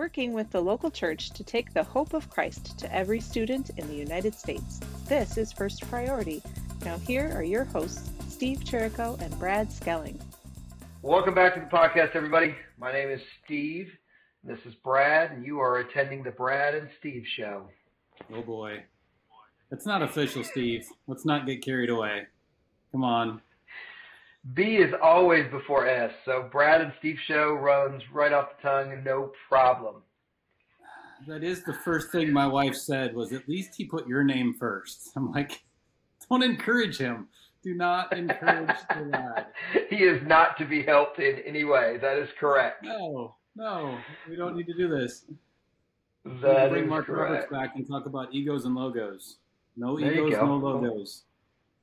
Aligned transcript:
working 0.00 0.32
with 0.32 0.50
the 0.50 0.58
local 0.62 0.90
church 0.90 1.28
to 1.28 1.44
take 1.44 1.74
the 1.74 1.82
hope 1.82 2.14
of 2.14 2.30
Christ 2.30 2.78
to 2.78 2.90
every 2.90 3.20
student 3.20 3.68
in 3.76 3.86
the 3.86 3.94
United 3.94 4.34
States. 4.34 4.80
This 5.06 5.36
is 5.36 5.52
First 5.52 5.86
Priority. 5.90 6.42
Now, 6.86 6.96
here 6.96 7.30
are 7.34 7.42
your 7.42 7.64
hosts, 7.64 8.10
Steve 8.26 8.60
Cherrico 8.60 9.20
and 9.20 9.38
Brad 9.38 9.70
Schelling. 9.70 10.18
Welcome 11.02 11.34
back 11.34 11.52
to 11.52 11.60
the 11.60 11.66
podcast, 11.66 12.16
everybody. 12.16 12.54
My 12.78 12.90
name 12.90 13.10
is 13.10 13.20
Steve. 13.44 13.90
This 14.42 14.58
is 14.64 14.74
Brad, 14.76 15.32
and 15.32 15.44
you 15.44 15.60
are 15.60 15.80
attending 15.80 16.22
the 16.22 16.30
Brad 16.30 16.74
and 16.74 16.88
Steve 16.98 17.24
show. 17.36 17.68
Oh 18.34 18.40
boy. 18.40 18.82
It's 19.70 19.84
not 19.84 20.00
official, 20.00 20.42
Steve. 20.44 20.86
Let's 21.08 21.26
not 21.26 21.44
get 21.44 21.62
carried 21.62 21.90
away. 21.90 22.26
Come 22.90 23.04
on. 23.04 23.42
B 24.54 24.76
is 24.76 24.94
always 25.02 25.50
before 25.50 25.86
S, 25.86 26.12
so 26.24 26.48
Brad 26.50 26.80
and 26.80 26.92
Steve 26.98 27.18
show 27.26 27.52
runs 27.52 28.02
right 28.12 28.32
off 28.32 28.56
the 28.56 28.68
tongue, 28.68 29.02
no 29.04 29.32
problem. 29.48 29.96
That 31.26 31.44
is 31.44 31.62
the 31.62 31.74
first 31.74 32.10
thing 32.10 32.32
my 32.32 32.46
wife 32.46 32.74
said 32.74 33.14
was 33.14 33.32
at 33.32 33.48
least 33.48 33.74
he 33.74 33.84
put 33.84 34.08
your 34.08 34.24
name 34.24 34.54
first. 34.58 35.10
I'm 35.14 35.30
like, 35.30 35.62
don't 36.30 36.42
encourage 36.42 36.96
him. 36.96 37.28
Do 37.62 37.74
not 37.74 38.12
encourage 38.16 38.76
the 38.96 39.02
lad. 39.02 39.46
He 39.90 39.96
is 39.96 40.22
not 40.26 40.56
to 40.56 40.64
be 40.64 40.82
helped 40.82 41.18
in 41.18 41.40
any 41.40 41.64
way. 41.64 41.98
That 42.00 42.16
is 42.16 42.30
correct. 42.38 42.84
No, 42.84 43.34
no, 43.54 43.98
we 44.28 44.36
don't 44.36 44.56
need 44.56 44.66
to 44.66 44.74
do 44.74 44.88
this. 44.88 45.26
That 46.24 46.70
bring 46.70 46.88
Mark 46.88 47.06
correct. 47.06 47.50
Roberts 47.50 47.52
back 47.52 47.76
and 47.76 47.86
talk 47.86 48.06
about 48.06 48.32
egos 48.34 48.64
and 48.64 48.74
logos. 48.74 49.36
No 49.76 49.98
There 49.98 50.12
egos, 50.12 50.32
no 50.32 50.56
logos. 50.56 51.24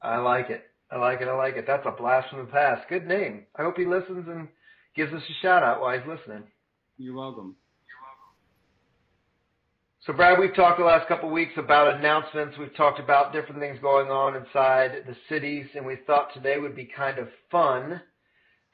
I 0.02 0.18
like 0.18 0.50
it. 0.50 0.70
I 0.90 0.98
like 0.98 1.22
it. 1.22 1.28
I 1.28 1.36
like 1.36 1.56
it. 1.56 1.66
That's 1.68 1.86
a 1.86 1.92
blast 1.92 2.30
from 2.30 2.40
the 2.40 2.52
past. 2.52 2.88
Good 2.90 3.08
name. 3.08 3.46
I 3.56 3.64
hope 3.64 3.78
he 3.78 3.86
listens 3.86 4.28
and 4.28 4.48
gives 4.96 5.14
us 5.14 5.22
a 5.22 5.42
shout 5.42 5.64
out 5.64 5.82
while 5.82 5.98
he's 5.98 6.08
listening. 6.08 6.44
You're 6.98 7.16
welcome. 7.16 7.56
So, 10.08 10.14
Brad, 10.14 10.40
we've 10.40 10.56
talked 10.56 10.80
the 10.80 10.86
last 10.86 11.10
couple 11.10 11.28
of 11.28 11.34
weeks 11.34 11.52
about 11.58 11.96
announcements. 11.96 12.58
We've 12.58 12.74
talked 12.78 12.98
about 12.98 13.34
different 13.34 13.60
things 13.60 13.78
going 13.82 14.10
on 14.10 14.38
inside 14.38 15.04
the 15.06 15.18
cities, 15.28 15.66
and 15.76 15.86
we 15.86 15.98
thought 16.08 16.34
today 16.34 16.58
would 16.60 16.78
be 16.78 16.86
kind 16.86 17.20
of 17.20 17.28
fun 17.52 18.02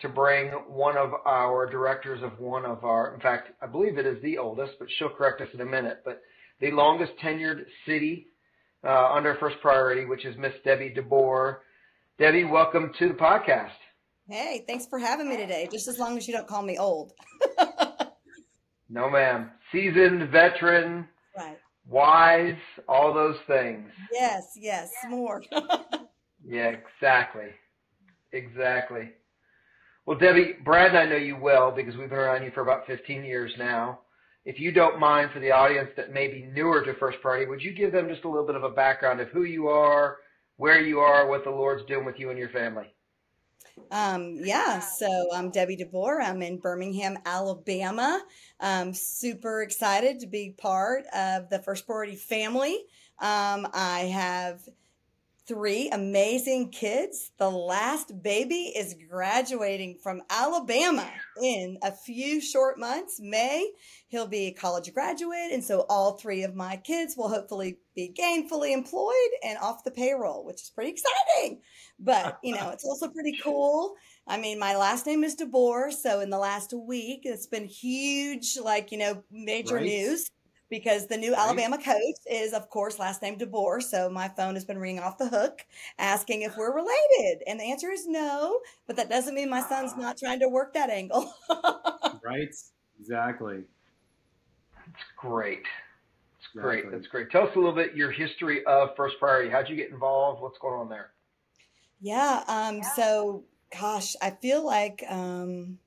to 0.01 0.09
bring 0.09 0.49
one 0.67 0.95
of 0.95 1.11
our 1.25 1.65
directors 1.65 2.21
of 2.21 2.39
one 2.39 2.65
of 2.65 2.83
our, 2.83 3.15
in 3.15 3.19
fact, 3.19 3.49
I 3.63 3.65
believe 3.65 3.97
it 3.97 4.05
is 4.05 4.21
the 4.21 4.37
oldest, 4.37 4.73
but 4.77 4.89
she'll 4.97 5.09
correct 5.09 5.41
us 5.41 5.47
in 5.55 5.61
a 5.61 5.65
minute, 5.65 6.01
but 6.05 6.21
the 6.59 6.69
longest 6.69 7.13
tenured 7.23 7.65
city 7.87 8.27
uh, 8.83 9.11
under 9.13 9.35
first 9.39 9.55
priority, 9.61 10.05
which 10.05 10.25
is 10.25 10.37
Miss 10.37 10.53
Debi 10.63 10.95
DeBoer. 10.95 11.57
Debi, 12.19 12.49
welcome 12.49 12.91
to 12.99 13.07
the 13.07 13.13
podcast. 13.15 13.71
Hey, 14.29 14.63
thanks 14.67 14.85
for 14.85 14.99
having 14.99 15.27
me 15.27 15.35
today. 15.37 15.67
Just 15.71 15.87
as 15.87 15.97
long 15.97 16.17
as 16.17 16.27
you 16.27 16.33
don't 16.33 16.47
call 16.47 16.61
me 16.61 16.77
old. 16.77 17.11
No, 18.89 19.09
ma'am. 19.09 19.49
Seasoned, 19.71 20.29
veteran, 20.29 21.07
right. 21.35 21.57
wise, 21.87 22.57
all 22.87 23.11
those 23.11 23.37
things. 23.47 23.89
Yes, 24.11 24.43
yes, 24.55 24.91
more. 25.09 25.41
Yeah, 26.45 26.75
exactly. 26.75 27.47
Exactly. 28.33 29.09
Well, 30.05 30.19
Debi, 30.19 30.61
Brad 30.63 30.89
and 30.89 30.97
I 30.99 31.05
know 31.05 31.15
you 31.15 31.37
well 31.37 31.71
because 31.71 31.95
we've 31.95 32.09
been 32.09 32.19
around 32.19 32.43
you 32.43 32.51
for 32.53 32.61
about 32.61 32.85
15 32.85 33.23
years 33.23 33.51
now. 33.57 34.01
If 34.45 34.59
you 34.59 34.71
don't 34.73 34.99
mind 34.99 35.31
for 35.33 35.39
the 35.39 35.51
audience 35.51 35.89
that 35.95 36.13
may 36.13 36.27
be 36.27 36.47
newer 36.53 36.83
to 36.83 36.93
First 36.95 37.17
Priority, 37.21 37.49
would 37.49 37.63
you 37.63 37.73
give 37.73 37.93
them 37.93 38.09
just 38.09 38.25
a 38.25 38.29
little 38.29 38.45
bit 38.45 38.57
of 38.57 38.63
a 38.63 38.69
background 38.69 39.21
of 39.21 39.29
who 39.29 39.43
you 39.43 39.69
are, 39.69 40.17
where 40.63 40.79
you 40.79 41.01
are, 41.01 41.27
what 41.27 41.43
the 41.43 41.49
Lord's 41.49 41.83
doing 41.83 42.05
with 42.05 42.17
you 42.17 42.29
and 42.29 42.39
your 42.39 42.47
family? 42.47 42.95
um, 43.91 44.37
yeah, 44.41 44.79
so 44.79 45.27
I'm 45.35 45.51
Debi 45.51 45.77
DeBoer. 45.77 46.23
I'm 46.23 46.41
in 46.41 46.57
Birmingham, 46.57 47.17
Alabama. 47.25 48.23
I'm 48.61 48.93
super 48.93 49.61
excited 49.61 50.21
to 50.21 50.27
be 50.27 50.55
part 50.57 51.03
of 51.13 51.49
the 51.49 51.59
First 51.59 51.85
Priority 51.85 52.15
family. 52.15 52.75
Um, 53.19 53.67
I 53.73 54.09
have 54.13 54.61
three 55.47 55.89
amazing 55.91 56.69
kids. 56.69 57.31
The 57.37 57.49
last 57.49 58.21
baby 58.23 58.73
is 58.75 58.95
graduating 59.09 59.97
from 60.01 60.21
Alabama 60.29 61.09
in 61.41 61.77
a 61.83 61.91
few 61.91 62.39
short 62.39 62.79
months. 62.79 63.19
May, 63.19 63.71
he'll 64.07 64.27
be 64.27 64.47
a 64.47 64.53
college 64.53 64.93
graduate. 64.93 65.51
And 65.51 65.63
so 65.63 65.85
all 65.89 66.13
three 66.17 66.43
of 66.43 66.55
my 66.55 66.77
kids 66.77 67.15
will 67.17 67.29
hopefully 67.29 67.77
be 67.95 68.13
gainfully 68.17 68.71
employed 68.73 69.13
and 69.43 69.57
off 69.59 69.83
the 69.83 69.91
payroll, 69.91 70.45
which 70.45 70.61
is 70.61 70.69
pretty 70.69 70.91
exciting. 70.91 71.61
But, 71.99 72.37
you 72.43 72.55
know, 72.55 72.69
it's 72.69 72.85
also 72.85 73.09
pretty 73.09 73.37
cool. 73.43 73.95
I 74.25 74.37
mean, 74.37 74.57
my 74.59 74.77
last 74.77 75.05
name 75.05 75.23
is 75.23 75.35
DeBoer. 75.35 75.91
So 75.91 76.21
in 76.21 76.29
the 76.29 76.37
last 76.37 76.73
week, 76.73 77.21
it's 77.23 77.47
been 77.47 77.65
huge, 77.65 78.57
like, 78.57 78.91
you 78.91 78.97
know, 78.97 79.23
major 79.29 79.75
Right. 79.75 79.85
news 79.85 80.29
because 80.73 81.05
the 81.05 81.17
new 81.17 81.33
Right. 81.33 81.39
Alabama 81.39 81.77
coach 81.77 82.17
is, 82.29 82.51
of 82.51 82.67
course, 82.71 82.97
last 82.97 83.21
name 83.21 83.37
DeBoer. 83.37 83.81
So 83.83 84.09
my 84.09 84.27
phone 84.27 84.55
has 84.55 84.65
been 84.65 84.79
ringing 84.79 85.03
off 85.03 85.19
the 85.19 85.27
hook 85.27 85.63
asking 85.99 86.41
if 86.41 86.57
we're 86.57 86.73
related. 86.73 87.43
And 87.45 87.59
the 87.59 87.65
answer 87.65 87.91
is 87.91 88.07
no, 88.07 88.59
but 88.87 88.95
that 88.95 89.07
doesn't 89.07 89.35
mean 89.35 89.51
my 89.51 89.61
son's 89.61 89.95
not 89.95 90.17
trying 90.17 90.39
to 90.39 90.49
work 90.49 90.73
that 90.73 90.89
angle. 90.89 91.31
Right? 92.25 92.55
Exactly. 92.99 93.57
It's 94.87 95.03
great. 95.17 95.63
It's 96.39 96.47
great. 96.55 96.89
That's 96.89 97.07
great. 97.07 97.29
Tell 97.31 97.43
us 97.43 97.49
a 97.55 97.59
little 97.59 97.75
bit 97.75 97.95
your 97.95 98.11
history 98.11 98.63
of 98.65 98.95
First 98.95 99.15
Priority. 99.19 99.49
How'd 99.49 99.67
you 99.69 99.75
get 99.75 99.89
involved? 99.91 100.41
What's 100.41 100.57
going 100.57 100.79
on 100.79 100.87
there? 100.89 101.11
yeah. 101.99 102.43
Um, 102.47 102.81
so, 102.95 103.43
gosh, 103.77 104.15
I 104.21 104.31
feel 104.31 104.65
like 104.65 105.03
um, 105.09 105.79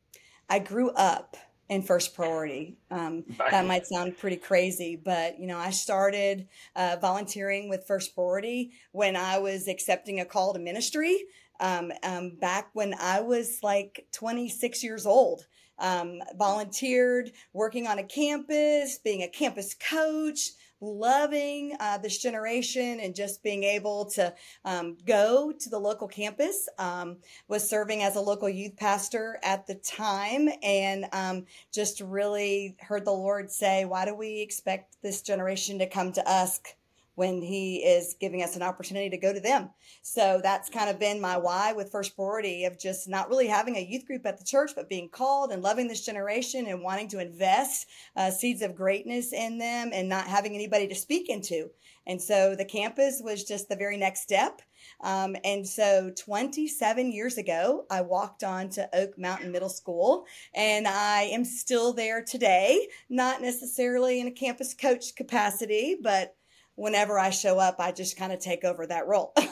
I 0.51 0.59
grew 0.59 0.91
up 0.91 1.39
in 1.69 1.83
first 1.83 2.15
priority. 2.15 2.77
Um, 2.91 3.25
that 3.51 3.67
might 3.67 3.87
sound 3.87 4.17
pretty 4.19 4.37
crazy, 4.37 4.97
but 4.97 5.39
you 5.41 5.47
know, 5.47 5.59
I 5.59 5.71
started 5.71 6.47
uh, 6.75 6.97
volunteering 7.01 7.69
with 7.69 7.87
First 7.87 8.15
Priority 8.15 8.73
when 8.93 9.17
I 9.17 9.39
was 9.39 9.69
accepting 9.69 10.21
a 10.21 10.25
call 10.25 10.53
to 10.53 10.59
ministry. 10.59 11.25
Um, 11.59 11.91
um, 12.03 12.37
back 12.39 12.69
when 12.75 12.95
I 13.01 13.21
was 13.21 13.61
like 13.63 14.07
26 14.13 14.85
years 14.85 15.07
old, 15.07 15.47
um, 15.79 16.21
volunteered 16.37 17.33
working 17.53 17.87
on 17.87 17.99
a 17.99 18.05
campus, 18.05 18.99
being 18.99 19.23
a 19.23 19.29
campus 19.29 19.75
coach, 19.75 20.51
loving 20.81 21.77
uh, 21.81 21.99
this 21.99 22.19
generation, 22.19 23.01
and 23.01 23.15
just 23.15 23.43
being 23.43 23.65
able 23.65 24.07
to 24.07 24.33
um, 24.65 24.97
go 25.07 25.53
to 25.59 25.71
the 25.71 25.79
local 25.79 26.09
campus. 26.09 26.69
Um, 26.79 27.19
was 27.49 27.69
serving 27.69 28.03
as 28.03 28.17
a 28.17 28.21
local 28.21 28.49
youth 28.49 28.77
pastor 28.77 29.39
at 29.43 29.67
the 29.67 29.77
time, 29.77 30.49
and 30.63 31.07
um, 31.13 31.45
just 31.73 32.01
really 32.01 32.77
heard 32.81 33.05
the 33.05 33.13
Lord 33.13 33.51
say, 33.51 33.85
Why 33.85 34.05
do 34.05 34.15
we 34.15 34.41
expect 34.41 34.97
this 35.03 35.23
generation 35.23 35.79
to 35.79 35.87
come 35.87 36.13
to 36.13 36.29
us 36.29 36.61
when 37.17 37.43
He 37.43 37.85
is 37.85 38.15
giving 38.19 38.43
us 38.43 38.57
an 38.57 38.63
opportunity 38.63 39.11
to 39.11 39.19
go 39.19 39.33
to 39.33 39.41
them? 39.41 39.71
So 40.03 40.41
that's 40.43 40.71
kind 40.71 40.89
of 40.89 40.99
been 40.99 41.21
my 41.21 41.37
why 41.37 41.73
with 41.73 41.91
First 41.91 42.15
Priority 42.15 42.65
of 42.65 42.79
just 42.79 43.09
not 43.09 43.29
really 43.29 43.49
having 43.49 43.77
a 43.77 43.81
youth 43.81 44.07
group 44.07 44.25
at 44.25 44.39
the 44.39 44.45
church, 44.45 44.71
but 44.75 44.89
being 44.89 45.09
called 45.09 45.51
and 45.51 45.63
loving 45.63 45.89
this 45.89 46.07
generation 46.07 46.67
and 46.67 46.83
wanting 46.83 47.09
to 47.09 47.21
invest 47.21 47.89
uh, 48.17 48.31
seeds 48.31 48.63
of 48.63 48.75
greatness 48.75 49.33
in 49.33 49.59
them 49.59 49.91
and 49.93 50.09
not 50.09 50.27
having 50.27 50.55
anybody 50.55 50.87
to 50.87 50.95
speak 50.95 51.29
into. 51.29 51.69
And 52.07 52.23
so 52.23 52.55
the 52.55 52.65
campus 52.65 53.21
was 53.23 53.45
just 53.45 53.69
the 53.69 53.77
very 53.77 53.97
next 53.97 54.23
step. 54.23 54.63
Um, 55.01 55.37
and 55.45 55.67
so 55.67 56.11
27 56.17 57.11
years 57.11 57.39
ago, 57.39 57.85
I 57.91 58.01
walked 58.01 58.45
on 58.45 58.69
to 58.71 58.89
Oak 58.95 59.19
Mountain 59.19 59.51
Middle 59.51 59.69
School, 59.69 60.27
and 60.55 60.87
I 60.87 61.23
am 61.23 61.45
still 61.45 61.93
there 61.93 62.23
today, 62.23 62.89
not 63.09 63.43
necessarily 63.43 64.21
in 64.21 64.29
a 64.29 64.33
campus 64.33 64.75
coach 64.75 65.15
capacity, 65.17 65.97
but 66.01 66.37
whenever 66.77 67.19
I 67.19 67.31
show 67.31 67.59
up, 67.59 67.77
I 67.81 67.93
just 67.93 68.17
kind 68.17 68.33
of 68.33 68.39
take 68.39 68.65
over 68.65 68.87
that 68.87 69.09
role. 69.09 69.35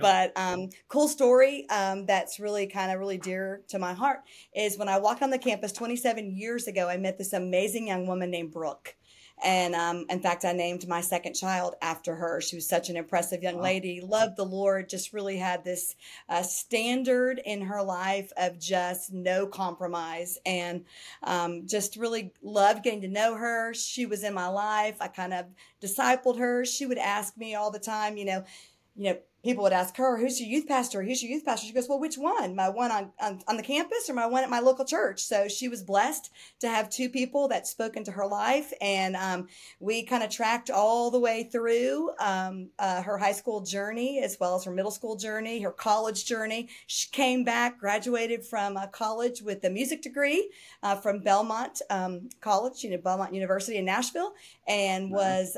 But 0.00 0.32
um, 0.36 0.70
cool 0.88 1.08
story 1.08 1.66
um, 1.70 2.06
that's 2.06 2.40
really 2.40 2.66
kind 2.66 2.90
of 2.92 2.98
really 2.98 3.18
dear 3.18 3.62
to 3.68 3.78
my 3.78 3.92
heart 3.92 4.20
is 4.54 4.76
when 4.76 4.88
I 4.88 4.98
walked 4.98 5.22
on 5.22 5.30
the 5.30 5.38
campus 5.38 5.72
27 5.72 6.36
years 6.36 6.66
ago, 6.66 6.88
I 6.88 6.96
met 6.96 7.18
this 7.18 7.32
amazing 7.32 7.88
young 7.88 8.06
woman 8.06 8.30
named 8.30 8.52
Brooke. 8.52 8.96
And 9.44 9.74
um, 9.74 10.06
in 10.08 10.20
fact, 10.20 10.46
I 10.46 10.52
named 10.52 10.88
my 10.88 11.02
second 11.02 11.34
child 11.34 11.74
after 11.82 12.14
her. 12.14 12.40
She 12.40 12.56
was 12.56 12.66
such 12.66 12.88
an 12.88 12.96
impressive 12.96 13.42
young 13.42 13.56
Wow. 13.56 13.64
lady, 13.64 14.00
loved 14.00 14.36
the 14.36 14.44
Lord, 14.44 14.88
just 14.88 15.12
really 15.12 15.36
had 15.36 15.62
this 15.64 15.94
uh, 16.30 16.42
standard 16.42 17.40
in 17.44 17.60
her 17.60 17.82
life 17.82 18.32
of 18.38 18.58
just 18.58 19.12
no 19.12 19.46
compromise 19.46 20.38
and 20.46 20.84
um, 21.22 21.66
just 21.66 21.96
really 21.96 22.32
loved 22.42 22.82
getting 22.82 23.02
to 23.02 23.08
know 23.08 23.34
her. 23.36 23.74
She 23.74 24.06
was 24.06 24.24
in 24.24 24.32
my 24.32 24.48
life. 24.48 24.96
I 25.00 25.08
kind 25.08 25.34
of 25.34 25.44
discipled 25.82 26.38
her. 26.38 26.64
She 26.64 26.86
would 26.86 26.98
ask 26.98 27.36
me 27.36 27.54
all 27.54 27.70
the 27.70 27.78
time, 27.78 28.16
you 28.16 28.24
know, 28.24 28.44
you 28.96 29.12
know, 29.12 29.18
people 29.44 29.62
would 29.62 29.72
ask 29.72 29.96
her, 29.96 30.16
"Who's 30.16 30.40
your 30.40 30.48
youth 30.48 30.66
pastor? 30.66 31.02
Who's 31.02 31.22
your 31.22 31.30
youth 31.30 31.44
pastor?" 31.44 31.66
She 31.66 31.72
goes, 31.72 31.88
"Well, 31.88 32.00
which 32.00 32.16
one? 32.16 32.54
My 32.54 32.68
one 32.68 32.90
on, 32.90 33.12
on 33.20 33.40
on 33.46 33.56
the 33.56 33.62
campus 33.62 34.08
or 34.08 34.14
my 34.14 34.26
one 34.26 34.42
at 34.42 34.50
my 34.50 34.60
local 34.60 34.84
church?" 34.84 35.22
So 35.22 35.48
she 35.48 35.68
was 35.68 35.82
blessed 35.82 36.30
to 36.60 36.68
have 36.68 36.88
two 36.88 37.08
people 37.08 37.48
that 37.48 37.66
spoke 37.66 37.96
into 37.96 38.10
her 38.12 38.26
life, 38.26 38.72
and 38.80 39.14
um, 39.16 39.48
we 39.78 40.02
kind 40.04 40.22
of 40.22 40.30
tracked 40.30 40.70
all 40.70 41.10
the 41.10 41.20
way 41.20 41.44
through 41.44 42.10
um, 42.18 42.70
uh, 42.78 43.02
her 43.02 43.18
high 43.18 43.32
school 43.32 43.60
journey 43.60 44.20
as 44.22 44.38
well 44.40 44.56
as 44.56 44.64
her 44.64 44.72
middle 44.72 44.90
school 44.90 45.16
journey, 45.16 45.60
her 45.60 45.72
college 45.72 46.24
journey. 46.24 46.68
She 46.86 47.10
came 47.10 47.44
back, 47.44 47.78
graduated 47.78 48.44
from 48.44 48.76
a 48.76 48.88
college 48.88 49.42
with 49.42 49.62
a 49.64 49.70
music 49.70 50.02
degree 50.02 50.50
uh, 50.82 50.96
from 50.96 51.20
Belmont 51.20 51.82
um, 51.90 52.30
College, 52.40 52.82
you 52.82 52.90
know, 52.90 52.98
Belmont 52.98 53.34
University 53.34 53.76
in 53.76 53.84
Nashville, 53.84 54.32
and 54.66 55.10
was. 55.10 55.56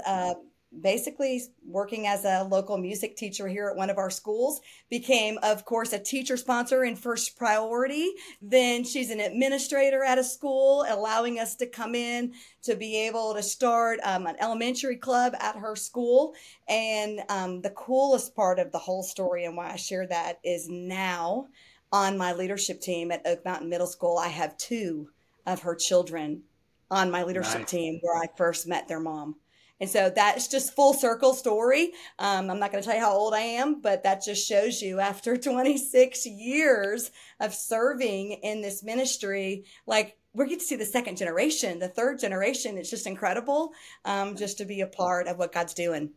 Basically 0.80 1.42
working 1.66 2.06
as 2.06 2.24
a 2.24 2.44
local 2.44 2.78
music 2.78 3.16
teacher 3.16 3.48
here 3.48 3.68
at 3.68 3.76
one 3.76 3.90
of 3.90 3.98
our 3.98 4.10
schools 4.10 4.60
became 4.90 5.38
of 5.42 5.64
course 5.64 5.92
a 5.92 5.98
teacher 5.98 6.36
sponsor 6.36 6.84
in 6.84 6.96
first 6.96 7.36
priority. 7.36 8.12
Then 8.40 8.84
she's 8.84 9.10
an 9.10 9.20
administrator 9.20 10.04
at 10.04 10.18
a 10.18 10.24
school 10.24 10.84
allowing 10.88 11.38
us 11.38 11.56
to 11.56 11.66
come 11.66 11.94
in 11.94 12.32
to 12.62 12.76
be 12.76 13.06
able 13.06 13.34
to 13.34 13.42
start 13.42 14.00
um, 14.04 14.26
an 14.26 14.36
elementary 14.40 14.96
club 14.96 15.34
at 15.40 15.56
her 15.56 15.76
school. 15.76 16.34
And 16.68 17.20
um, 17.28 17.60
the 17.62 17.70
coolest 17.70 18.34
part 18.34 18.58
of 18.58 18.72
the 18.72 18.78
whole 18.78 19.02
story 19.02 19.44
and 19.44 19.56
why 19.56 19.70
i 19.70 19.76
share 19.76 20.06
that 20.06 20.38
is 20.44 20.68
now 20.68 21.46
on 21.92 22.18
my 22.18 22.32
leadership 22.32 22.80
team 22.80 23.10
at 23.10 23.26
oak 23.26 23.44
mountain 23.44 23.68
middle 23.68 23.86
school 23.86 24.18
i 24.18 24.28
have 24.28 24.56
two 24.56 25.08
of 25.46 25.62
her 25.62 25.74
children 25.74 26.42
on 26.90 27.10
my 27.10 27.22
leadership 27.22 27.60
nice. 27.60 27.70
team 27.70 27.98
where 28.02 28.16
i 28.16 28.26
first 28.36 28.66
met 28.66 28.86
their 28.88 29.00
mom 29.00 29.36
and 29.80 29.90
so 29.90 30.10
that's 30.14 30.48
just 30.48 30.74
full 30.74 30.94
circle 30.94 31.34
story. 31.34 31.92
Um, 32.18 32.50
I'm 32.50 32.58
not 32.58 32.72
going 32.72 32.82
to 32.82 32.88
tell 32.88 32.96
you 32.96 33.04
how 33.04 33.12
old 33.12 33.34
I 33.34 33.40
am, 33.40 33.80
but 33.80 34.02
that 34.04 34.24
just 34.24 34.46
shows 34.46 34.80
you 34.80 35.00
after 35.00 35.36
26 35.36 36.26
years 36.26 37.10
of 37.40 37.54
serving 37.54 38.32
in 38.42 38.62
this 38.62 38.82
ministry, 38.82 39.64
like 39.86 40.16
we 40.32 40.48
get 40.48 40.60
to 40.60 40.64
see 40.64 40.76
the 40.76 40.84
second 40.84 41.16
generation, 41.16 41.78
the 41.78 41.88
third 41.88 42.18
generation. 42.18 42.76
It's 42.78 42.90
just 42.90 43.06
incredible 43.06 43.72
um, 44.04 44.36
just 44.36 44.58
to 44.58 44.64
be 44.64 44.80
a 44.82 44.86
part 44.86 45.28
of 45.28 45.38
what 45.38 45.52
God's 45.52 45.74
doing. 45.74 46.10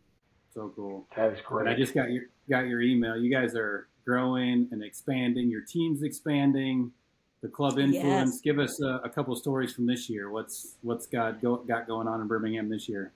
So 0.54 0.72
cool. 0.74 1.06
That 1.16 1.32
is 1.32 1.38
great. 1.44 1.66
And 1.66 1.74
I 1.74 1.78
just 1.78 1.94
got 1.94 2.10
your 2.10 2.24
got 2.48 2.66
your 2.66 2.80
email. 2.80 3.16
You 3.16 3.30
guys 3.30 3.54
are 3.54 3.88
growing 4.04 4.68
and 4.72 4.82
expanding. 4.82 5.48
Your 5.48 5.62
team's 5.62 6.02
expanding. 6.02 6.92
The 7.42 7.48
club 7.48 7.78
influence. 7.78 8.32
Yes. 8.32 8.40
Give 8.42 8.58
us 8.58 8.82
a, 8.82 9.00
a 9.04 9.08
couple 9.08 9.34
stories 9.36 9.72
from 9.72 9.86
this 9.86 10.10
year. 10.10 10.30
What's 10.30 10.76
what's 10.82 11.06
God 11.06 11.40
go, 11.40 11.56
got 11.56 11.86
going 11.86 12.08
on 12.08 12.20
in 12.20 12.26
Birmingham 12.26 12.68
this 12.68 12.88
year? 12.88 13.12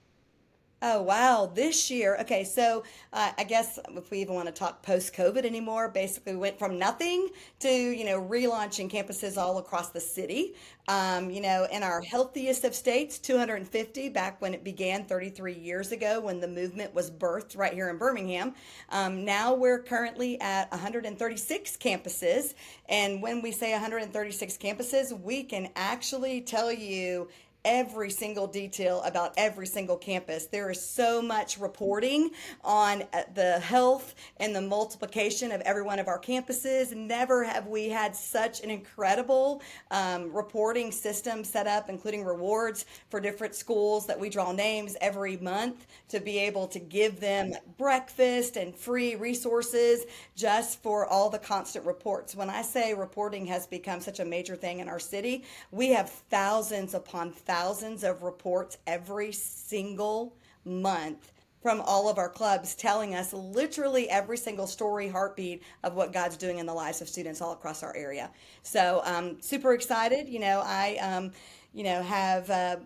Oh, 0.87 1.01
wow. 1.01 1.51
This 1.55 1.91
year, 1.91 2.19
okay, 2.21 2.45
so 2.45 2.85
uh, 3.11 3.33
I 3.39 3.45
guess 3.45 3.79
if 3.97 4.11
we 4.11 4.19
even 4.19 4.35
want 4.35 4.49
to 4.49 4.53
talk 4.53 4.83
post 4.83 5.15
COVID 5.15 5.47
anymore, 5.47 5.89
basically 5.89 6.35
we 6.35 6.39
went 6.41 6.59
from 6.59 6.79
nothing 6.79 7.31
to, 7.61 7.71
you 7.71 8.05
know, 8.05 8.21
relaunching 8.21 8.91
campuses 8.91 9.39
all 9.39 9.57
across 9.57 9.93
the 9.93 10.01
city. 10.01 10.57
Um, 10.87 11.31
you 11.31 11.41
know, 11.41 11.67
in 11.73 11.83
our 11.83 12.03
healthiest 12.03 12.65
of 12.65 12.75
states, 12.75 13.19
250 13.19 14.11
back 14.11 14.43
when 14.43 14.53
it 14.53 14.63
began 14.63 15.07
33 15.07 15.55
years 15.55 15.91
ago 15.91 16.21
when 16.21 16.39
the 16.39 16.49
movement 16.49 16.95
was 16.95 17.11
birthed 17.11 17.57
right 17.57 17.73
here 17.73 17.89
in 17.89 17.97
Birmingham. 17.97 18.53
Um, 18.91 19.25
now 19.25 19.55
we're 19.55 19.83
currently 19.83 20.39
at 20.43 20.71
136 20.71 21.79
campuses. 21.79 22.53
And 22.91 23.23
when 23.23 23.41
we 23.41 23.53
say 23.53 23.73
136 23.73 24.59
campuses, 24.59 25.19
we 25.19 25.45
can 25.45 25.71
actually 25.77 26.43
tell 26.43 26.71
you 26.71 27.29
every 27.65 28.11
single 28.11 28.47
detail 28.47 29.03
about 29.05 29.33
every 29.37 29.67
single 29.67 29.97
campus. 29.97 30.47
There 30.47 30.71
is 30.71 30.81
so 30.81 31.23
much 31.23 31.59
reporting 31.59 32.31
on 32.63 33.05
uh, 33.13 33.23
the 33.35 33.59
health 33.59 34.15
and 34.37 34.55
the 34.55 34.61
multiplication 34.61 35.51
of 35.51 35.61
every 35.63 35.83
one 35.83 35.99
of 35.99 36.07
our 36.07 36.21
campuses. 36.21 36.95
Never 36.95 37.45
have 37.45 37.67
we 37.67 37.89
had 37.89 38.15
such 38.15 38.63
an 38.63 38.71
incredible 38.71 39.63
um, 39.91 40.33
reporting 40.35 40.93
system 40.93 41.43
set 41.43 41.67
up, 41.67 41.89
including 41.89 42.25
rewards 42.25 42.85
for 43.09 43.21
different 43.21 43.55
schools 43.55 44.07
that 44.07 44.21
we 44.21 44.29
draw 44.29 44.53
names 44.53 44.97
every 45.01 45.39
month 45.39 45.87
to 46.09 46.21
be 46.21 46.39
able 46.39 46.67
to 46.69 46.79
give 46.79 47.19
them 47.19 47.55
breakfast 47.79 48.57
and 48.57 48.77
free 48.77 49.17
resources 49.17 50.05
just 50.37 50.83
for 50.83 51.07
all 51.07 51.31
the 51.31 51.39
constant 51.39 51.87
reports. 51.87 52.35
When 52.35 52.51
I 52.51 52.63
say 52.63 52.93
reporting 52.93 53.47
has 53.47 53.67
become 53.67 54.01
such 54.01 54.21
a 54.21 54.25
major 54.25 54.55
thing 54.55 54.81
in 54.81 54.89
our 54.89 54.99
city, 54.99 55.45
we 55.71 55.89
have 55.91 56.11
thousands 56.11 56.93
upon 56.93 57.33
thousands 57.33 57.54
thousands 57.55 58.03
of 58.03 58.23
reports 58.25 58.79
every 58.85 59.31
single 59.31 60.37
month 60.65 61.33
from 61.63 61.81
all 61.83 62.11
of 62.11 62.19
our 62.19 62.29
clubs 62.29 62.75
telling 62.75 63.15
us 63.15 63.33
literally 63.33 64.11
every 64.11 64.37
single 64.37 64.67
story, 64.67 65.09
heartbeat 65.09 65.63
of 65.85 65.95
what 65.95 66.13
God's 66.13 66.37
doing 66.37 66.59
in 66.59 66.67
the 66.67 66.75
lives 66.75 67.01
of 67.01 67.09
students 67.09 67.41
all 67.41 67.53
across 67.53 67.85
our 67.85 67.95
area. 67.95 68.29
So, 68.65 69.03
um, 69.05 69.41
super 69.41 69.73
excited. 69.73 70.29
You 70.29 70.41
know, 70.41 70.63
I, 70.65 70.97
um, 71.01 71.31
you 71.73 71.85
know, 71.85 72.03
have. 72.03 72.51
Uh, 72.51 72.77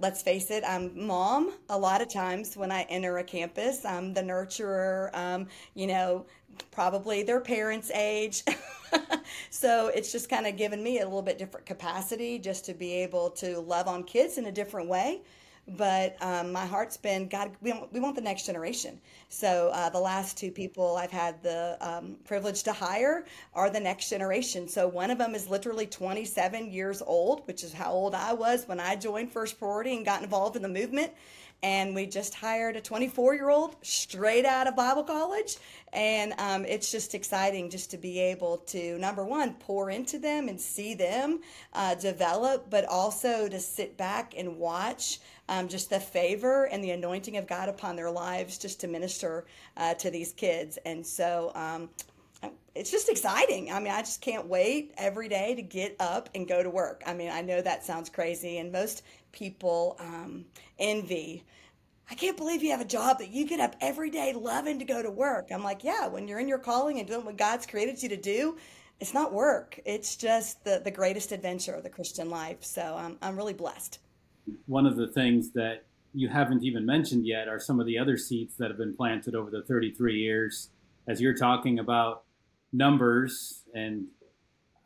let's 0.00 0.22
face 0.22 0.50
it, 0.50 0.64
I'm 0.66 1.06
mom 1.06 1.52
a 1.68 1.78
lot 1.78 2.02
of 2.02 2.08
times 2.08 2.56
when 2.56 2.72
I 2.72 2.82
enter 2.88 3.18
a 3.18 3.24
campus. 3.24 3.84
I'm 3.84 4.12
the 4.12 4.22
nurturer, 4.22 5.16
um, 5.16 5.46
you 5.74 5.86
know, 5.86 6.26
probably 6.72 7.22
their 7.22 7.40
parents' 7.40 7.92
age. 7.92 8.42
so 9.50 9.92
it's 9.94 10.10
just 10.10 10.28
kind 10.28 10.48
of 10.48 10.56
given 10.56 10.82
me 10.82 10.98
a 10.98 11.04
little 11.04 11.22
bit 11.22 11.38
different 11.38 11.64
capacity 11.64 12.40
just 12.40 12.64
to 12.64 12.74
be 12.74 12.92
able 12.92 13.30
to 13.30 13.60
love 13.60 13.86
on 13.86 14.02
kids 14.02 14.36
in 14.36 14.46
a 14.46 14.52
different 14.52 14.88
way 14.88 15.20
but 15.68 16.16
um, 16.20 16.52
my 16.52 16.64
heart's 16.64 16.96
been 16.96 17.28
God. 17.28 17.50
We 17.60 17.72
want, 17.72 17.92
we 17.92 18.00
want 18.00 18.14
the 18.14 18.22
next 18.22 18.46
generation. 18.46 19.00
So 19.28 19.70
uh, 19.72 19.90
the 19.90 19.98
last 19.98 20.38
two 20.38 20.50
people 20.50 20.96
I've 20.96 21.10
had 21.10 21.42
the 21.42 21.76
um, 21.80 22.16
privilege 22.24 22.62
to 22.64 22.72
hire 22.72 23.24
are 23.54 23.68
the 23.68 23.80
next 23.80 24.08
generation. 24.08 24.68
So 24.68 24.86
one 24.86 25.10
of 25.10 25.18
them 25.18 25.34
is 25.34 25.48
literally 25.48 25.86
27 25.86 26.70
years 26.70 27.02
old, 27.04 27.46
which 27.46 27.64
is 27.64 27.72
how 27.72 27.90
old 27.90 28.14
I 28.14 28.32
was 28.32 28.68
when 28.68 28.78
I 28.78 28.94
joined 28.94 29.32
First 29.32 29.58
Priority 29.58 29.96
and 29.96 30.04
got 30.04 30.22
involved 30.22 30.54
in 30.54 30.62
the 30.62 30.68
movement 30.68 31.12
and 31.62 31.94
we 31.94 32.06
just 32.06 32.34
hired 32.34 32.76
a 32.76 32.80
24 32.80 33.34
year 33.34 33.50
old 33.50 33.76
straight 33.82 34.44
out 34.44 34.66
of 34.66 34.76
Bible 34.76 35.02
college. 35.02 35.56
And 35.92 36.34
um, 36.38 36.64
it's 36.64 36.90
just 36.90 37.14
exciting 37.14 37.70
just 37.70 37.90
to 37.92 37.96
be 37.96 38.20
able 38.20 38.58
to, 38.58 38.98
number 38.98 39.24
one, 39.24 39.54
pour 39.54 39.90
into 39.90 40.18
them 40.18 40.48
and 40.48 40.60
see 40.60 40.94
them 40.94 41.40
uh, 41.72 41.94
develop, 41.94 42.68
but 42.68 42.84
also 42.84 43.48
to 43.48 43.58
sit 43.58 43.96
back 43.96 44.34
and 44.36 44.58
watch 44.58 45.20
um, 45.48 45.68
just 45.68 45.90
the 45.90 46.00
favor 46.00 46.64
and 46.64 46.82
the 46.84 46.90
anointing 46.90 47.36
of 47.36 47.46
God 47.46 47.68
upon 47.68 47.96
their 47.96 48.10
lives 48.10 48.58
just 48.58 48.80
to 48.80 48.88
minister 48.88 49.46
uh, 49.76 49.94
to 49.94 50.10
these 50.10 50.32
kids. 50.32 50.78
And 50.84 51.06
so, 51.06 51.52
um, 51.54 51.88
it's 52.76 52.90
just 52.90 53.08
exciting. 53.08 53.72
I 53.72 53.80
mean, 53.80 53.92
I 53.92 54.00
just 54.00 54.20
can't 54.20 54.46
wait 54.46 54.92
every 54.98 55.28
day 55.28 55.54
to 55.54 55.62
get 55.62 55.96
up 55.98 56.28
and 56.34 56.46
go 56.46 56.62
to 56.62 56.68
work. 56.68 57.02
I 57.06 57.14
mean, 57.14 57.30
I 57.30 57.40
know 57.40 57.60
that 57.62 57.84
sounds 57.84 58.10
crazy, 58.10 58.58
and 58.58 58.70
most 58.70 59.02
people 59.32 59.96
um, 59.98 60.44
envy. 60.78 61.44
I 62.10 62.14
can't 62.14 62.36
believe 62.36 62.62
you 62.62 62.70
have 62.70 62.82
a 62.82 62.86
job 62.86 63.18
that 63.18 63.30
you 63.30 63.46
get 63.46 63.60
up 63.60 63.74
every 63.80 64.10
day 64.10 64.32
loving 64.32 64.78
to 64.78 64.84
go 64.84 65.02
to 65.02 65.10
work. 65.10 65.48
I'm 65.50 65.64
like, 65.64 65.82
yeah, 65.82 66.06
when 66.06 66.28
you're 66.28 66.38
in 66.38 66.48
your 66.48 66.58
calling 66.58 66.98
and 66.98 67.08
doing 67.08 67.24
what 67.24 67.36
God's 67.36 67.66
created 67.66 68.02
you 68.02 68.10
to 68.10 68.16
do, 68.16 68.58
it's 69.00 69.14
not 69.14 69.32
work. 69.32 69.80
It's 69.84 70.14
just 70.14 70.62
the, 70.64 70.80
the 70.84 70.90
greatest 70.90 71.32
adventure 71.32 71.72
of 71.72 71.82
the 71.82 71.90
Christian 71.90 72.30
life. 72.30 72.58
So 72.60 72.94
I'm, 72.96 73.18
I'm 73.22 73.36
really 73.36 73.54
blessed. 73.54 73.98
One 74.66 74.86
of 74.86 74.96
the 74.96 75.08
things 75.08 75.50
that 75.52 75.84
you 76.14 76.28
haven't 76.28 76.62
even 76.62 76.86
mentioned 76.86 77.26
yet 77.26 77.48
are 77.48 77.58
some 77.58 77.80
of 77.80 77.86
the 77.86 77.98
other 77.98 78.16
seeds 78.16 78.56
that 78.58 78.70
have 78.70 78.78
been 78.78 78.94
planted 78.94 79.34
over 79.34 79.50
the 79.50 79.62
33 79.62 80.18
years. 80.18 80.68
As 81.08 81.20
you're 81.20 81.34
talking 81.34 81.78
about 81.78 82.25
numbers, 82.72 83.62
and 83.74 84.06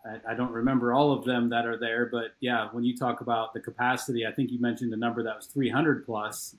I, 0.05 0.33
I, 0.33 0.35
don't 0.35 0.53
remember 0.53 0.93
all 0.93 1.13
of 1.13 1.25
them 1.25 1.51
that 1.51 1.67
are 1.67 1.79
there, 1.79 2.07
but 2.07 2.35
yeah, 2.41 2.69
when 2.73 2.85
you 2.85 2.97
talk 2.97 3.21
about 3.21 3.53
the 3.53 3.61
capacity, 3.61 4.27
I 4.27 4.33
think 4.33 4.51
you 4.51 4.61
mentioned 4.61 4.93
a 4.93 4.97
number 4.97 5.23
that 5.23 5.37
was 5.37 5.47
300 5.47 6.05
plus, 6.05 6.57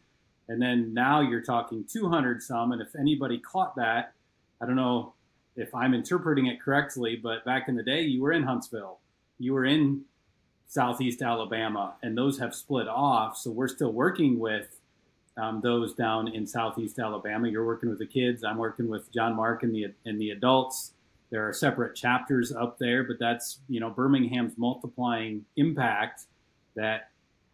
and 0.47 0.61
then 0.61 0.93
now 0.93 1.21
you're 1.21 1.41
talking 1.41 1.85
200 1.91 2.41
some. 2.41 2.71
And 2.71 2.81
if 2.81 2.95
anybody 2.95 3.39
caught 3.39 3.75
that, 3.77 4.13
I 4.61 4.65
don't 4.65 4.75
know 4.75 5.13
if 5.55 5.73
I'm 5.73 5.93
interpreting 5.93 6.47
it 6.47 6.61
correctly, 6.61 7.15
but 7.15 7.45
back 7.45 7.67
in 7.67 7.75
the 7.75 7.83
day, 7.83 8.01
you 8.01 8.21
were 8.21 8.31
in 8.31 8.43
Huntsville, 8.43 8.99
you 9.39 9.53
were 9.53 9.65
in 9.65 10.03
Southeast 10.67 11.21
Alabama, 11.21 11.95
and 12.01 12.17
those 12.17 12.39
have 12.39 12.55
split 12.55 12.87
off. 12.87 13.37
So 13.37 13.51
we're 13.51 13.67
still 13.67 13.91
working 13.91 14.39
with 14.39 14.79
um, 15.37 15.61
those 15.61 15.93
down 15.93 16.27
in 16.29 16.47
Southeast 16.47 16.99
Alabama. 16.99 17.47
You're 17.49 17.65
working 17.65 17.89
with 17.89 17.99
the 17.99 18.05
kids. 18.05 18.43
I'm 18.43 18.57
working 18.57 18.87
with 18.87 19.11
John 19.11 19.35
Mark 19.35 19.63
and 19.63 19.73
the 19.73 19.93
and 20.05 20.19
the 20.19 20.29
adults. 20.31 20.93
There 21.31 21.47
are 21.47 21.53
separate 21.53 21.95
chapters 21.95 22.51
up 22.51 22.77
there, 22.77 23.03
but 23.03 23.17
that's 23.19 23.59
you 23.67 23.79
know 23.79 23.89
Birmingham's 23.89 24.57
multiplying 24.57 25.45
impact 25.55 26.25
that 26.75 27.09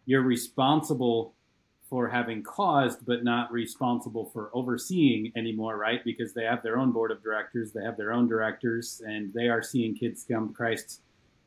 you're 0.06 0.22
responsible 0.22 1.34
for 1.88 2.08
having 2.08 2.42
caused, 2.42 3.06
but 3.06 3.24
not 3.24 3.50
responsible 3.50 4.26
for 4.26 4.50
overseeing 4.52 5.32
anymore, 5.36 5.76
right? 5.78 6.04
Because 6.04 6.34
they 6.34 6.44
have 6.44 6.62
their 6.62 6.78
own 6.78 6.92
board 6.92 7.10
of 7.10 7.22
directors, 7.22 7.72
they 7.72 7.82
have 7.82 7.96
their 7.96 8.12
own 8.12 8.28
directors, 8.28 9.00
and 9.06 9.32
they 9.32 9.48
are 9.48 9.62
seeing 9.62 9.94
kids 9.94 10.24
come 10.28 10.48
to 10.48 10.54
Christ 10.54 11.00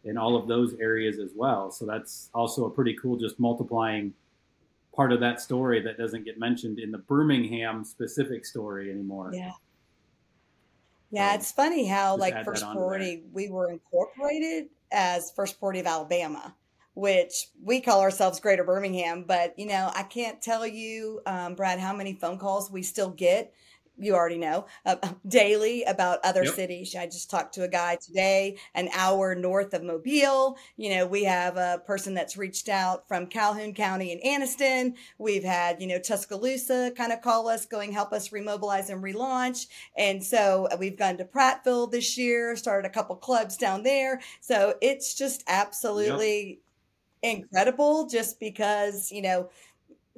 in 0.03 0.17
all 0.17 0.35
of 0.35 0.47
those 0.47 0.73
areas 0.79 1.19
as 1.19 1.31
well. 1.35 1.69
So 1.69 1.85
that's 1.85 2.31
also 2.33 2.65
a 2.65 2.71
pretty 2.71 2.95
cool, 2.99 3.17
just 3.17 3.39
multiplying 3.39 4.13
part 4.95 5.11
of 5.11 5.19
that 5.19 5.39
story 5.39 5.81
that 5.81 5.97
doesn't 5.97 6.25
get 6.25 6.39
mentioned 6.39 6.79
in 6.79 6.91
the 6.91 6.97
Birmingham 6.97 7.85
specific 7.85 8.45
story 8.45 8.89
anymore. 8.91 9.31
Yeah. 9.33 9.51
Yeah, 11.11 11.35
it's 11.35 11.51
funny 11.51 11.85
how 11.85 12.15
like 12.15 12.43
First 12.45 12.63
Priority 12.63 13.23
we 13.33 13.49
were 13.49 13.69
incorporated 13.69 14.69
as 14.91 15.31
First 15.31 15.59
Priority 15.59 15.81
of 15.81 15.87
Alabama, 15.87 16.55
which 16.93 17.49
we 17.61 17.81
call 17.81 18.01
ourselves 18.01 18.39
Greater 18.39 18.63
Birmingham. 18.63 19.25
But 19.27 19.57
you 19.59 19.65
know, 19.65 19.91
I 19.93 20.03
can't 20.03 20.41
tell 20.41 20.65
you, 20.65 21.21
um, 21.25 21.55
Brad, 21.55 21.79
how 21.79 21.93
many 21.93 22.13
phone 22.13 22.37
calls 22.37 22.71
we 22.71 22.81
still 22.81 23.09
get 23.09 23.53
you 24.01 24.15
already 24.15 24.37
know 24.37 24.65
uh, 24.85 24.95
daily 25.27 25.83
about 25.83 26.19
other 26.23 26.43
yep. 26.43 26.55
cities. 26.55 26.95
I 26.95 27.05
just 27.05 27.29
talked 27.29 27.53
to 27.55 27.63
a 27.63 27.67
guy 27.67 27.97
today, 27.97 28.57
an 28.73 28.89
hour 28.93 29.35
north 29.35 29.73
of 29.73 29.83
Mobile. 29.83 30.57
You 30.77 30.95
know, 30.95 31.05
we 31.05 31.23
have 31.23 31.57
a 31.57 31.81
person 31.85 32.13
that's 32.13 32.37
reached 32.37 32.69
out 32.69 33.07
from 33.07 33.27
Calhoun 33.27 33.73
County 33.73 34.11
and 34.11 34.21
Anniston. 34.21 34.95
We've 35.17 35.43
had, 35.43 35.81
you 35.81 35.87
know, 35.87 35.99
Tuscaloosa 35.99 36.91
kind 36.97 37.11
of 37.11 37.21
call 37.21 37.47
us, 37.47 37.65
going 37.65 37.91
help 37.91 38.11
us 38.13 38.29
remobilize 38.29 38.89
and 38.89 39.03
relaunch. 39.03 39.67
And 39.97 40.23
so 40.23 40.67
uh, 40.71 40.77
we've 40.79 40.97
gone 40.97 41.17
to 41.17 41.25
Prattville 41.25 41.91
this 41.91 42.17
year, 42.17 42.55
started 42.55 42.87
a 42.87 42.91
couple 42.91 43.15
clubs 43.15 43.57
down 43.57 43.83
there. 43.83 44.21
So 44.39 44.75
it's 44.81 45.13
just 45.13 45.43
absolutely 45.47 46.59
yep. 47.23 47.37
incredible 47.37 48.07
just 48.07 48.39
because, 48.39 49.11
you 49.11 49.21
know, 49.21 49.49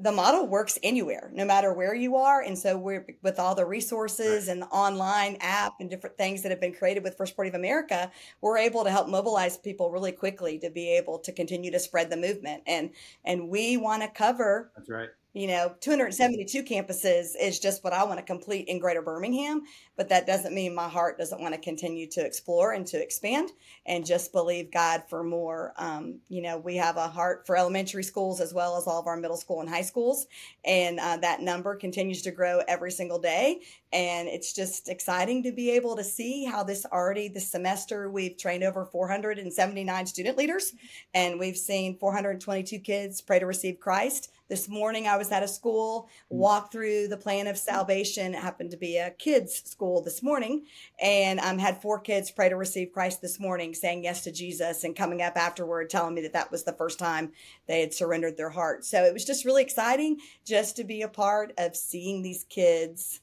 the 0.04 0.12
model 0.12 0.46
works 0.46 0.78
anywhere, 0.84 1.32
no 1.34 1.46
matter 1.46 1.74
where 1.74 1.96
you 1.96 2.18
are. 2.18 2.42
And 2.42 2.60
so 2.60 2.78
we're 2.78 3.08
with 3.22 3.40
all 3.40 3.56
the 3.56 3.66
resources 3.66 4.50
and 4.50 4.62
the 4.62 4.68
online 4.68 5.38
app 5.40 5.76
and 5.80 5.90
different 5.90 6.18
things 6.18 6.44
that 6.44 6.52
have 6.52 6.60
been 6.60 6.74
created 6.74 7.04
with 7.04 7.16
First 7.16 7.36
Priority 7.36 7.56
of 7.56 7.62
America, 7.62 8.12
we're 8.42 8.58
able 8.58 8.84
to 8.84 8.92
help 8.92 9.08
mobilize 9.08 9.58
people 9.58 9.92
really 9.92 10.12
quickly 10.12 10.60
to 10.60 10.70
be 10.70 10.90
able 10.98 11.20
to 11.20 11.32
continue 11.32 11.72
to 11.72 11.80
spread 11.80 12.10
the 12.10 12.18
movement. 12.18 12.64
And 12.68 12.90
and 13.24 13.48
we 13.48 13.78
want 13.78 14.02
to 14.04 14.10
cover 14.10 14.72
That's 14.76 14.90
right 14.90 15.10
you 15.34 15.48
know 15.48 15.74
272 15.82 16.64
campuses 16.64 17.32
is 17.40 17.60
just 17.60 17.84
what 17.84 17.94
i 17.94 18.04
want 18.04 18.20
to 18.20 18.26
complete 18.26 18.68
in 18.68 18.80
greater 18.80 19.02
birmingham 19.02 19.64
but 19.96 20.10
that 20.10 20.26
doesn't 20.26 20.54
mean 20.54 20.74
my 20.74 20.88
heart 20.88 21.18
doesn't 21.18 21.42
want 21.42 21.54
to 21.54 21.60
continue 21.60 22.08
to 22.08 22.26
explore 22.26 22.74
and 22.74 22.86
to 22.88 23.02
expand 23.02 23.52
and 23.86 24.06
just 24.06 24.32
believe 24.32 24.72
god 24.72 25.04
for 25.10 25.24
more. 25.24 25.74
Um, 25.78 26.20
you 26.30 26.42
know 26.42 26.58
we 26.58 26.76
have 26.78 26.98
a 26.98 27.08
heart 27.08 27.46
for 27.46 27.58
elementary 27.58 28.04
schools 28.04 28.40
as 28.42 28.54
well 28.54 28.78
as 28.78 28.86
all 28.86 29.00
of 29.00 29.08
our 29.08 29.18
middle 29.18 29.38
school 29.38 29.62
and 29.62 29.70
high 29.70 29.82
schools 29.82 30.28
and 30.66 31.00
uh, 31.00 31.18
that 31.18 31.42
number 31.42 31.76
continues 31.76 32.22
to 32.24 32.32
grow 32.32 32.62
every 32.68 32.92
single 32.92 33.20
day 33.20 33.62
and 33.92 34.28
it's 34.28 34.54
just 34.54 34.90
exciting 34.90 35.44
to 35.44 35.52
be 35.52 35.72
able 35.72 35.96
to 35.96 36.04
see 36.04 36.46
how 36.46 36.64
this 36.64 36.86
already 36.86 37.28
this 37.28 37.48
semester 37.48 38.10
we've 38.10 38.38
trained 38.38 38.64
over 38.64 38.86
479 38.86 40.06
student 40.06 40.38
leaders 40.38 40.74
and 41.14 41.40
we've 41.40 41.58
seen 41.58 41.98
422 41.98 42.80
kids 42.80 43.22
pray 43.22 43.40
to 43.40 43.46
receive 43.46 43.80
christ 43.80 44.30
this 44.50 44.68
morning 44.68 45.08
I 45.08 45.18
was 45.18 45.32
at 45.32 45.44
a 45.44 45.48
school, 45.48 46.10
mm. 46.32 46.38
walked 46.38 46.72
through 46.72 47.08
the 47.08 47.18
plan 47.18 47.48
of 47.48 47.58
salvation. 47.58 48.34
It 48.34 48.42
happened 48.42 48.72
to 48.72 48.78
be 48.78 48.98
a 48.98 49.12
kids' 49.12 49.62
school 49.66 50.02
this 50.02 50.22
morning, 50.22 50.66
and 51.02 51.40
um, 51.40 51.58
had 51.58 51.82
four 51.82 52.00
kids 52.00 52.32
pray 52.32 52.50
to 52.50 52.56
receive 52.56 52.92
Christ 52.92 53.22
this 53.22 53.40
morning, 53.40 53.74
saying 53.74 54.04
yes 54.04 54.24
to 54.24 54.32
Jesus, 54.32 54.84
and 54.84 54.96
coming 54.96 55.22
up 55.22 55.38
afterward 55.38 55.90
telling 55.90 56.14
me 56.14 56.22
that 56.22 56.34
that 56.34 56.52
was 56.52 56.64
the 56.64 56.74
first 56.74 57.00
time 57.00 57.32
they 57.68 57.82
had 57.82 57.94
surrendered 57.94 58.38
their 58.38 58.50
heart. 58.50 58.86
So 58.86 59.04
it 59.04 59.14
was 59.14 59.26
just 59.26 59.46
really 59.46 59.64
exciting 59.64 60.20
just 60.46 60.76
to 60.78 60.84
be 60.84 61.02
a 61.02 61.08
part 61.08 61.54
of 61.58 61.76
seeing 61.76 62.22
these 62.22 62.46
kids 62.50 63.22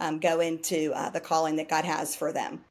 um, 0.00 0.20
go 0.20 0.40
into 0.40 0.92
uh, 0.94 1.10
the 1.10 1.20
calling 1.20 1.56
that 1.56 1.68
God 1.68 1.84
has 1.84 2.14
for 2.14 2.32
them. 2.32 2.64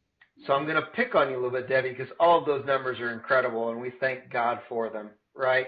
So 0.46 0.54
I'm 0.54 0.66
going 0.66 0.76
to 0.76 0.88
pick 0.94 1.16
on 1.16 1.30
you 1.30 1.36
a 1.36 1.42
little 1.42 1.50
bit, 1.50 1.68
Debi, 1.68 1.98
because 1.98 2.14
all 2.20 2.40
of 2.40 2.46
those 2.46 2.66
numbers 2.66 3.00
are 3.00 3.12
incredible, 3.12 3.70
and 3.70 3.82
we 3.82 3.92
thank 4.00 4.30
God 4.30 4.60
for 4.70 4.90
them, 4.90 5.10
right? 5.36 5.68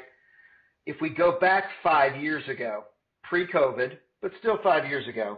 If 0.89 0.99
we 1.01 1.09
go 1.09 1.37
back 1.39 1.65
five 1.83 2.19
years 2.19 2.43
ago, 2.49 2.83
pre-COVID, 3.23 3.97
but 4.23 4.31
still 4.39 4.57
five 4.63 4.89
years 4.89 5.07
ago, 5.07 5.37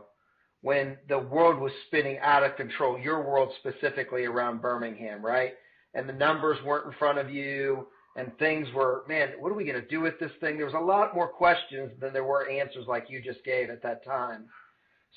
when 0.61 0.95
the 1.09 1.19
world 1.19 1.59
was 1.59 1.73
spinning 1.87 2.19
out 2.21 2.41
of 2.41 2.55
control, 2.55 2.97
your 2.97 3.21
world 3.21 3.51
specifically 3.59 4.23
around 4.23 4.61
Birmingham, 4.61 5.21
right? 5.21 5.51
And 5.93 6.07
the 6.07 6.13
numbers 6.13 6.57
weren't 6.63 6.85
in 6.85 6.93
front 6.97 7.17
of 7.17 7.29
you 7.29 7.87
and 8.15 8.31
things 8.39 8.65
were, 8.73 9.03
man, 9.09 9.31
what 9.39 9.51
are 9.51 9.55
we 9.55 9.65
going 9.65 9.81
to 9.81 9.87
do 9.89 9.99
with 9.99 10.17
this 10.21 10.31
thing? 10.39 10.55
There 10.55 10.65
was 10.65 10.73
a 10.73 10.79
lot 10.79 11.13
more 11.13 11.27
questions 11.27 11.91
than 11.99 12.13
there 12.13 12.23
were 12.23 12.49
answers 12.49 12.85
like 12.87 13.09
you 13.09 13.21
just 13.21 13.43
gave 13.43 13.69
at 13.69 13.83
that 13.83 14.05
time. 14.05 14.45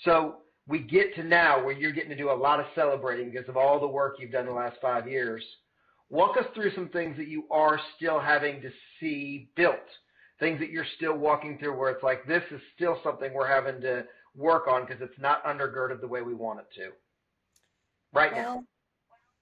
So 0.05 0.39
we 0.67 0.81
get 0.81 1.15
to 1.15 1.23
now 1.23 1.65
where 1.65 1.79
you're 1.79 1.93
getting 1.93 2.11
to 2.11 2.17
do 2.17 2.33
a 2.33 2.33
lot 2.33 2.59
of 2.59 2.67
celebrating 2.75 3.31
because 3.31 3.49
of 3.49 3.57
all 3.57 3.79
the 3.79 3.87
work 3.87 4.17
you've 4.19 4.33
done 4.33 4.47
the 4.47 4.53
last 4.53 4.79
five 4.83 5.09
years. 5.09 5.45
Walk 6.11 6.37
us 6.37 6.47
through 6.55 6.75
some 6.75 6.89
things 6.89 7.17
that 7.19 7.29
you 7.29 7.45
are 7.53 7.79
still 7.97 8.19
having 8.19 8.61
to 8.63 8.71
see 8.99 9.51
built 9.55 9.79
things 10.45 10.61
that 10.61 10.69
you're 10.69 10.87
still 10.97 11.17
walking 11.17 11.57
through 11.57 11.75
where 11.75 11.91
it's 11.91 12.03
like 12.03 12.27
this 12.27 12.43
is 12.51 12.61
still 12.75 12.99
something 13.03 13.33
we're 13.33 13.49
having 13.49 13.81
to 13.81 14.05
work 14.35 14.69
on 14.69 14.85
because 14.85 15.01
it's 15.01 15.19
not 15.19 15.43
undergirded 15.45 16.03
the 16.03 16.07
way 16.07 16.21
we 16.21 16.35
want 16.35 16.61
it 16.61 16.67
to. 16.75 16.91
Right 18.13 18.31
well, 18.31 18.57
now 18.57 18.65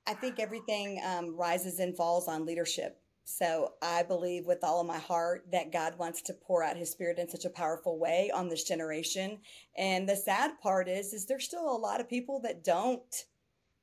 i 0.07 0.15
think 0.15 0.39
everything 0.39 1.01
um, 1.05 1.37
rises 1.37 1.81
and 1.81 1.97
falls 1.97 2.29
on 2.29 2.47
leadership. 2.47 3.01
So 3.25 3.73
i 3.83 4.05
believe 4.05 4.47
with 4.47 4.63
all 4.63 4.81
of 4.81 4.87
my 4.87 4.99
heart 4.99 5.45
that 5.51 5.73
god 5.73 5.99
wants 5.99 6.23
to 6.23 6.35
pour 6.35 6.63
out 6.63 6.77
his 6.77 6.93
spirit 6.93 7.19
in 7.19 7.29
such 7.29 7.45
a 7.45 7.51
powerful 7.51 7.99
way 7.99 8.31
on 8.33 8.49
this 8.49 8.63
generation. 8.63 9.39
And 9.77 10.09
the 10.09 10.15
sad 10.15 10.53
part 10.63 10.89
is 10.89 11.13
is 11.13 11.27
there's 11.27 11.47
still 11.47 11.69
a 11.69 11.85
lot 11.89 12.01
of 12.01 12.09
people 12.09 12.39
that 12.45 12.63
don't 12.63 13.25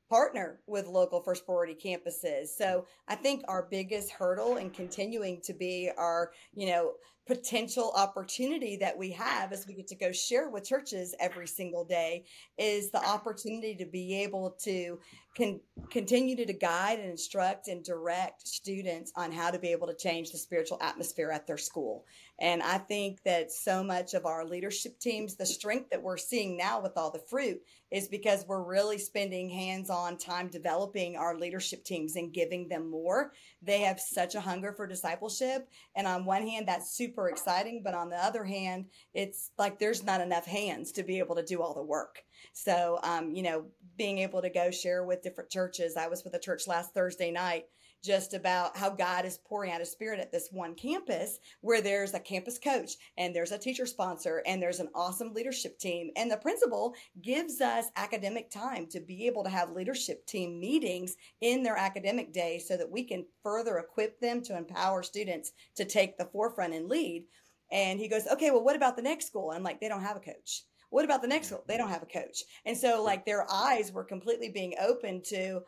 partner 0.09 0.59
with 0.67 0.87
local 0.87 1.21
first 1.21 1.45
priority 1.45 1.75
campuses. 1.75 2.47
So 2.49 2.65
mm-hmm. 2.65 3.13
I 3.13 3.15
think 3.15 3.43
our 3.47 3.67
biggest 3.69 4.11
hurdle 4.11 4.57
in 4.57 4.71
continuing 4.71 5.41
to 5.41 5.53
be 5.53 5.89
our, 5.97 6.31
you 6.53 6.67
know, 6.67 6.93
potential 7.29 7.93
opportunity 7.95 8.75
that 8.77 8.97
we 8.97 9.11
have 9.11 9.53
as 9.53 9.67
we 9.67 9.75
get 9.75 9.85
to 9.85 9.95
go 9.95 10.11
share 10.11 10.49
with 10.49 10.63
churches 10.63 11.13
every 11.19 11.45
single 11.45 11.85
day 11.85 12.25
is 12.57 12.89
the 12.89 13.07
opportunity 13.07 13.75
to 13.75 13.85
be 13.85 14.23
able 14.23 14.57
to 14.59 14.99
can 15.35 15.59
continue 15.91 16.35
to 16.35 16.51
guide 16.51 16.97
and 16.97 17.07
instruct 17.07 17.67
and 17.67 17.83
direct 17.83 18.47
students 18.47 19.13
on 19.15 19.31
how 19.31 19.51
to 19.51 19.59
be 19.59 19.67
able 19.67 19.85
to 19.85 19.93
change 19.93 20.31
the 20.31 20.39
spiritual 20.39 20.79
atmosphere 20.81 21.29
at 21.29 21.45
their 21.45 21.55
school. 21.55 22.03
And 22.39 22.63
I 22.63 22.77
think 22.77 23.21
that 23.23 23.51
so 23.51 23.83
much 23.83 24.13
of 24.13 24.25
our 24.25 24.45
leadership 24.45 24.99
teams, 24.99 25.35
the 25.35 25.45
strength 25.45 25.89
that 25.89 26.01
we're 26.01 26.17
seeing 26.17 26.55
now 26.55 26.81
with 26.81 26.97
all 26.97 27.11
the 27.11 27.19
fruit 27.19 27.61
is 27.91 28.07
because 28.07 28.45
we're 28.47 28.63
really 28.63 28.97
spending 28.97 29.49
hands 29.49 29.89
on 29.89 30.17
time 30.17 30.47
developing 30.47 31.17
our 31.17 31.35
leadership 31.35 31.83
teams 31.83 32.15
and 32.15 32.33
giving 32.33 32.67
them 32.67 32.89
more. 32.89 33.33
They 33.61 33.81
have 33.81 33.99
such 33.99 34.35
a 34.35 34.41
hunger 34.41 34.71
for 34.71 34.87
discipleship. 34.87 35.67
And 35.95 36.07
on 36.07 36.23
one 36.23 36.47
hand, 36.47 36.67
that's 36.67 36.91
super 36.91 37.27
exciting. 37.27 37.81
But 37.83 37.93
on 37.93 38.09
the 38.09 38.23
other 38.23 38.45
hand, 38.45 38.85
it's 39.13 39.51
like 39.57 39.77
there's 39.77 40.03
not 40.03 40.21
enough 40.21 40.45
hands 40.45 40.93
to 40.93 41.03
be 41.03 41.19
able 41.19 41.35
to 41.35 41.43
do 41.43 41.61
all 41.61 41.73
the 41.73 41.83
work. 41.83 42.23
So, 42.53 42.99
um, 43.03 43.31
you 43.31 43.43
know, 43.43 43.65
being 43.97 44.19
able 44.19 44.41
to 44.41 44.49
go 44.49 44.71
share 44.71 45.03
with 45.03 45.23
different 45.23 45.49
churches. 45.49 45.97
I 45.97 46.07
was 46.07 46.23
with 46.23 46.35
a 46.35 46.39
church 46.39 46.67
last 46.67 46.93
Thursday 46.93 47.31
night 47.31 47.65
just 48.03 48.33
about 48.33 48.77
how 48.77 48.89
God 48.89 49.25
is 49.25 49.37
pouring 49.37 49.71
out 49.71 49.79
his 49.79 49.91
spirit 49.91 50.19
at 50.19 50.31
this 50.31 50.49
one 50.51 50.75
campus 50.75 51.39
where 51.61 51.81
there's 51.81 52.13
a 52.13 52.19
campus 52.19 52.57
coach 52.57 52.93
and 53.17 53.35
there's 53.35 53.51
a 53.51 53.57
teacher 53.57 53.85
sponsor 53.85 54.41
and 54.45 54.61
there's 54.61 54.79
an 54.79 54.89
awesome 54.95 55.33
leadership 55.33 55.77
team. 55.79 56.09
And 56.15 56.31
the 56.31 56.37
principal 56.37 56.93
gives 57.21 57.61
us 57.61 57.85
academic 57.95 58.49
time 58.49 58.87
to 58.87 58.99
be 58.99 59.27
able 59.27 59.43
to 59.43 59.49
have 59.49 59.71
leadership 59.71 60.25
team 60.25 60.59
meetings 60.59 61.15
in 61.41 61.63
their 61.63 61.77
academic 61.77 62.33
day 62.33 62.59
so 62.59 62.77
that 62.77 62.89
we 62.89 63.03
can 63.03 63.25
further 63.43 63.77
equip 63.77 64.19
them 64.19 64.41
to 64.43 64.57
empower 64.57 65.03
students 65.03 65.51
to 65.75 65.85
take 65.85 66.17
the 66.17 66.25
forefront 66.25 66.73
and 66.73 66.87
lead. 66.87 67.25
And 67.71 67.99
he 67.99 68.07
goes, 68.07 68.27
okay, 68.27 68.51
well, 68.51 68.63
what 68.63 68.75
about 68.75 68.95
the 68.95 69.01
next 69.01 69.27
school? 69.27 69.51
And 69.51 69.57
I'm 69.57 69.63
like, 69.63 69.79
they 69.79 69.89
don't 69.89 70.01
have 70.01 70.17
a 70.17 70.21
coach. 70.21 70.63
What 70.89 71.05
about 71.05 71.21
the 71.21 71.27
next 71.27 71.47
school? 71.47 71.63
They 71.67 71.77
don't 71.77 71.89
have 71.89 72.01
a 72.01 72.07
coach. 72.07 72.43
And 72.65 72.75
so 72.75 73.03
like 73.03 73.25
their 73.25 73.45
eyes 73.51 73.91
were 73.91 74.03
completely 74.03 74.49
being 74.49 74.73
open 74.81 75.21
to, 75.27 75.61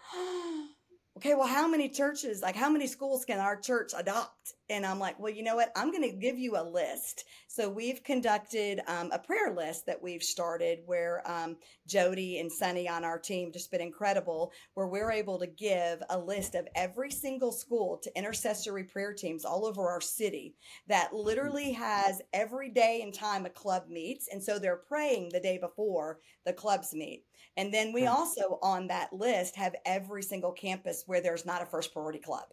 okay, 1.17 1.35
well, 1.35 1.47
how 1.47 1.67
many 1.67 1.89
churches, 1.89 2.41
like 2.41 2.55
how 2.55 2.69
many 2.69 2.87
schools 2.87 3.25
can 3.25 3.39
our 3.39 3.59
church 3.59 3.91
adopt? 3.95 4.53
And 4.69 4.85
I'm 4.85 4.99
like, 4.99 5.19
well, 5.19 5.33
you 5.33 5.43
know 5.43 5.57
what? 5.57 5.71
I'm 5.75 5.91
going 5.91 6.09
to 6.09 6.15
give 6.15 6.39
you 6.39 6.55
a 6.55 6.63
list. 6.63 7.25
So 7.49 7.69
we've 7.69 8.01
conducted 8.01 8.79
um, 8.87 9.11
a 9.11 9.19
prayer 9.19 9.53
list 9.53 9.85
that 9.87 10.01
we've 10.01 10.23
started 10.23 10.79
where 10.85 11.21
um, 11.29 11.57
Jody 11.85 12.39
and 12.39 12.49
Sunny 12.49 12.87
on 12.87 13.03
our 13.03 13.19
team 13.19 13.51
just 13.51 13.69
been 13.71 13.81
incredible, 13.81 14.53
where 14.73 14.87
we're 14.87 15.11
able 15.11 15.37
to 15.39 15.47
give 15.47 16.01
a 16.09 16.17
list 16.17 16.55
of 16.55 16.69
every 16.75 17.11
single 17.11 17.51
school 17.51 17.99
to 18.03 18.17
intercessory 18.17 18.85
prayer 18.85 19.13
teams 19.13 19.43
all 19.43 19.65
over 19.65 19.89
our 19.89 20.01
city 20.01 20.55
that 20.87 21.13
literally 21.13 21.73
has 21.73 22.21
every 22.31 22.69
day 22.69 23.01
and 23.03 23.13
time 23.13 23.45
a 23.45 23.49
club 23.49 23.89
meets. 23.89 24.29
And 24.31 24.41
so 24.41 24.57
they're 24.57 24.77
praying 24.77 25.29
the 25.33 25.41
day 25.41 25.57
before 25.57 26.19
the 26.45 26.53
clubs 26.53 26.93
meet. 26.93 27.25
And 27.57 27.73
then 27.73 27.93
we 27.93 28.07
also 28.07 28.59
on 28.61 28.87
that 28.87 29.13
list 29.13 29.55
have 29.55 29.75
every 29.85 30.23
single 30.23 30.51
campus 30.51 31.03
where 31.05 31.21
there's 31.21 31.45
not 31.45 31.61
a 31.61 31.65
first 31.65 31.93
priority 31.93 32.19
club. 32.19 32.45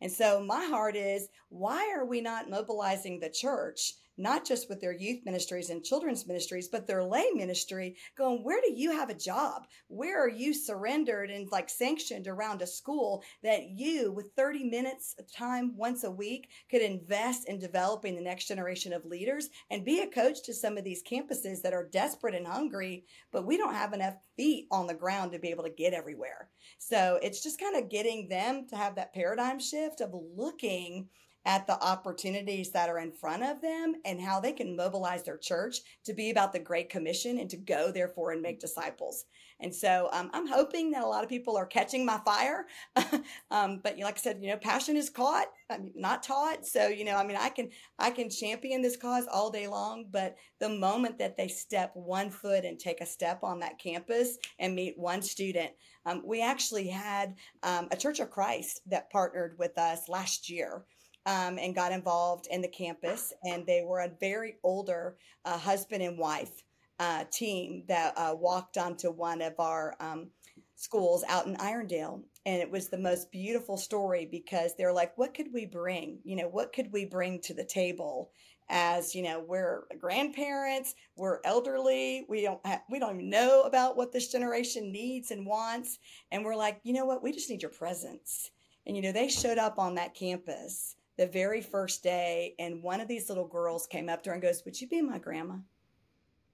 And 0.00 0.10
so 0.10 0.42
my 0.42 0.64
heart 0.64 0.96
is 0.96 1.28
why 1.50 1.92
are 1.94 2.04
we 2.06 2.20
not 2.20 2.50
mobilizing 2.50 3.20
the 3.20 3.30
church 3.30 3.94
not 4.20 4.44
just 4.46 4.68
with 4.68 4.80
their 4.80 4.92
youth 4.92 5.20
ministries 5.24 5.70
and 5.70 5.82
children's 5.82 6.26
ministries, 6.26 6.68
but 6.68 6.86
their 6.86 7.02
lay 7.02 7.30
ministry, 7.34 7.96
going, 8.16 8.44
where 8.44 8.60
do 8.60 8.72
you 8.72 8.92
have 8.92 9.10
a 9.10 9.14
job? 9.14 9.66
Where 9.88 10.22
are 10.22 10.28
you 10.28 10.52
surrendered 10.52 11.30
and 11.30 11.50
like 11.50 11.68
sanctioned 11.68 12.28
around 12.28 12.62
a 12.62 12.66
school 12.66 13.22
that 13.42 13.70
you, 13.70 14.12
with 14.12 14.32
30 14.36 14.64
minutes 14.64 15.14
of 15.18 15.32
time 15.32 15.76
once 15.76 16.04
a 16.04 16.10
week, 16.10 16.48
could 16.70 16.82
invest 16.82 17.48
in 17.48 17.58
developing 17.58 18.14
the 18.14 18.22
next 18.22 18.46
generation 18.46 18.92
of 18.92 19.04
leaders 19.04 19.48
and 19.70 19.84
be 19.84 20.00
a 20.00 20.06
coach 20.06 20.42
to 20.44 20.54
some 20.54 20.76
of 20.76 20.84
these 20.84 21.02
campuses 21.02 21.62
that 21.62 21.74
are 21.74 21.88
desperate 21.90 22.34
and 22.34 22.46
hungry, 22.46 23.04
but 23.32 23.46
we 23.46 23.56
don't 23.56 23.74
have 23.74 23.92
enough 23.92 24.14
feet 24.36 24.66
on 24.70 24.86
the 24.86 24.94
ground 24.94 25.32
to 25.32 25.38
be 25.38 25.48
able 25.48 25.64
to 25.64 25.70
get 25.70 25.92
everywhere. 25.92 26.48
So 26.78 27.18
it's 27.22 27.42
just 27.42 27.60
kind 27.60 27.76
of 27.76 27.90
getting 27.90 28.28
them 28.28 28.66
to 28.68 28.76
have 28.76 28.94
that 28.96 29.14
paradigm 29.14 29.58
shift 29.58 30.00
of 30.00 30.14
looking 30.34 31.08
at 31.46 31.66
the 31.66 31.82
opportunities 31.82 32.70
that 32.70 32.88
are 32.88 32.98
in 32.98 33.12
front 33.12 33.42
of 33.42 33.60
them 33.62 33.94
and 34.04 34.20
how 34.20 34.40
they 34.40 34.52
can 34.52 34.76
mobilize 34.76 35.22
their 35.22 35.38
church 35.38 35.78
to 36.04 36.12
be 36.12 36.30
about 36.30 36.52
the 36.52 36.58
Great 36.58 36.90
Commission 36.90 37.38
and 37.38 37.48
to 37.50 37.56
go, 37.56 37.90
therefore, 37.90 38.32
and 38.32 38.42
make 38.42 38.60
disciples. 38.60 39.24
And 39.60 39.74
so 39.74 40.08
um, 40.12 40.30
I'm 40.32 40.46
hoping 40.46 40.90
that 40.90 41.02
a 41.02 41.06
lot 41.06 41.22
of 41.22 41.28
people 41.28 41.56
are 41.56 41.66
catching 41.66 42.04
my 42.04 42.18
fire. 42.24 42.66
um, 43.50 43.80
but 43.82 43.98
like 43.98 44.16
I 44.16 44.20
said, 44.20 44.38
you 44.40 44.50
know, 44.50 44.56
passion 44.56 44.96
is 44.96 45.10
caught, 45.10 45.46
I 45.70 45.78
not 45.94 46.22
taught. 46.22 46.66
So 46.66 46.88
you 46.88 47.04
know, 47.04 47.16
I 47.16 47.26
mean, 47.26 47.36
I 47.38 47.50
can 47.50 47.70
I 47.98 48.10
can 48.10 48.30
champion 48.30 48.82
this 48.82 48.96
cause 48.96 49.26
all 49.30 49.50
day 49.50 49.66
long. 49.66 50.06
But 50.10 50.36
the 50.60 50.68
moment 50.68 51.18
that 51.18 51.36
they 51.36 51.48
step 51.48 51.92
one 51.94 52.30
foot 52.30 52.64
and 52.64 52.78
take 52.78 53.00
a 53.00 53.06
step 53.06 53.40
on 53.42 53.60
that 53.60 53.78
campus 53.78 54.38
and 54.58 54.74
meet 54.74 54.98
one 54.98 55.22
student, 55.22 55.72
um, 56.06 56.22
we 56.24 56.42
actually 56.42 56.88
had 56.88 57.34
um, 57.62 57.88
a 57.90 57.96
Church 57.96 58.20
of 58.20 58.30
Christ 58.30 58.80
that 58.86 59.10
partnered 59.10 59.56
with 59.58 59.76
us 59.78 60.08
last 60.08 60.48
year 60.48 60.84
um, 61.26 61.58
and 61.58 61.74
got 61.74 61.92
involved 61.92 62.46
in 62.50 62.62
the 62.62 62.68
campus. 62.68 63.32
And 63.44 63.66
they 63.66 63.82
were 63.86 64.00
a 64.00 64.12
very 64.20 64.56
older 64.62 65.16
uh, 65.44 65.58
husband 65.58 66.02
and 66.02 66.18
wife 66.18 66.62
uh, 66.98 67.24
team 67.30 67.84
that 67.88 68.14
uh, 68.16 68.34
walked 68.38 68.76
onto 68.78 69.10
one 69.10 69.42
of 69.42 69.54
our 69.58 69.96
um, 70.00 70.28
schools 70.76 71.24
out 71.28 71.46
in 71.46 71.56
Irondale. 71.56 72.22
And 72.46 72.62
it 72.62 72.70
was 72.70 72.88
the 72.88 72.98
most 72.98 73.30
beautiful 73.30 73.76
story 73.76 74.26
because 74.30 74.74
they're 74.76 74.92
like, 74.92 75.16
what 75.16 75.34
could 75.34 75.52
we 75.52 75.66
bring? 75.66 76.18
You 76.24 76.36
know, 76.36 76.48
what 76.48 76.72
could 76.72 76.92
we 76.92 77.04
bring 77.04 77.40
to 77.42 77.54
the 77.54 77.64
table? 77.64 78.30
As 78.72 79.14
you 79.14 79.22
know, 79.22 79.44
we're 79.46 79.84
grandparents, 79.98 80.94
we're 81.16 81.40
elderly, 81.44 82.24
we 82.28 82.42
don't 82.42 82.64
have, 82.64 82.82
we 82.88 83.00
don't 83.00 83.16
even 83.16 83.28
know 83.28 83.62
about 83.62 83.96
what 83.96 84.12
this 84.12 84.28
generation 84.28 84.92
needs 84.92 85.32
and 85.32 85.44
wants, 85.44 85.98
and 86.30 86.44
we're 86.44 86.54
like, 86.54 86.80
you 86.84 86.92
know 86.92 87.04
what? 87.04 87.20
We 87.20 87.32
just 87.32 87.50
need 87.50 87.62
your 87.62 87.72
presence. 87.72 88.52
And 88.86 88.94
you 88.94 89.02
know, 89.02 89.10
they 89.10 89.28
showed 89.28 89.58
up 89.58 89.80
on 89.80 89.96
that 89.96 90.14
campus 90.14 90.94
the 91.20 91.26
very 91.26 91.60
first 91.60 92.02
day, 92.02 92.54
and 92.58 92.82
one 92.82 92.98
of 92.98 93.06
these 93.06 93.28
little 93.28 93.46
girls 93.46 93.86
came 93.86 94.08
up 94.08 94.22
to 94.22 94.30
her 94.30 94.32
and 94.32 94.42
goes, 94.42 94.62
Would 94.64 94.80
you 94.80 94.88
be 94.88 95.02
my 95.02 95.18
grandma? 95.18 95.56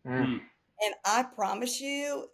Mm. 0.05 0.41
And 0.85 0.95
I 1.05 1.23
promise 1.23 1.81
you, 1.81 2.27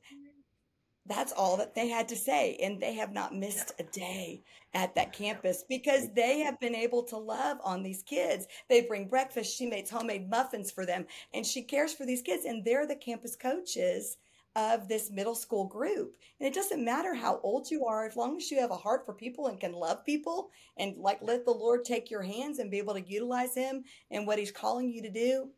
that's 1.05 1.33
all 1.33 1.59
that 1.59 1.75
they 1.75 1.89
had 1.89 2.09
to 2.09 2.17
say. 2.17 2.57
And 2.62 2.81
they 2.81 2.95
have 2.95 3.12
not 3.12 3.35
missed 3.35 3.73
a 3.79 3.83
day 3.83 4.45
at 4.73 4.95
that 4.95 5.12
campus 5.12 5.62
because 5.69 6.09
they 6.15 6.39
have 6.39 6.59
been 6.59 6.75
able 6.75 7.03
to 7.05 7.19
love 7.19 7.59
on 7.62 7.83
these 7.83 8.03
kids. 8.03 8.47
They 8.71 8.81
bring 8.81 9.09
breakfast. 9.09 9.55
She 9.55 9.67
makes 9.67 9.91
homemade 9.91 10.31
muffins 10.31 10.71
for 10.71 10.87
them 10.87 11.04
and 11.35 11.45
she 11.45 11.63
cares 11.63 11.93
for 11.93 12.06
these 12.06 12.23
kids. 12.23 12.47
And 12.47 12.65
they're 12.65 12.87
the 12.87 12.97
campus 12.97 13.37
coaches 13.37 14.17
of 14.54 14.88
this 14.88 15.10
middle 15.10 15.34
school 15.34 15.67
group. 15.67 16.17
And 16.38 16.47
it 16.47 16.54
doesn't 16.54 16.84
matter 16.84 17.15
how 17.15 17.41
old 17.43 17.71
you 17.71 17.86
are, 17.86 18.06
as 18.06 18.17
long 18.17 18.36
as 18.36 18.50
you 18.50 18.60
have 18.60 18.71
a 18.71 18.76
heart 18.76 19.06
for 19.06 19.15
people 19.15 19.47
and 19.47 19.58
can 19.58 19.73
love 19.73 20.04
people 20.04 20.50
and 20.76 20.97
like 20.97 21.19
let 21.23 21.45
the 21.45 21.52
Lord 21.52 21.84
take 21.84 22.10
your 22.10 22.23
hands 22.23 22.58
and 22.58 22.71
be 22.71 22.78
able 22.78 22.95
to 22.95 23.08
utilize 23.08 23.54
Him 23.54 23.84
and 24.10 24.26
what 24.26 24.38
He's 24.38 24.52
calling 24.52 24.91
you 24.91 25.02
to 25.02 25.10
do. 25.10 25.50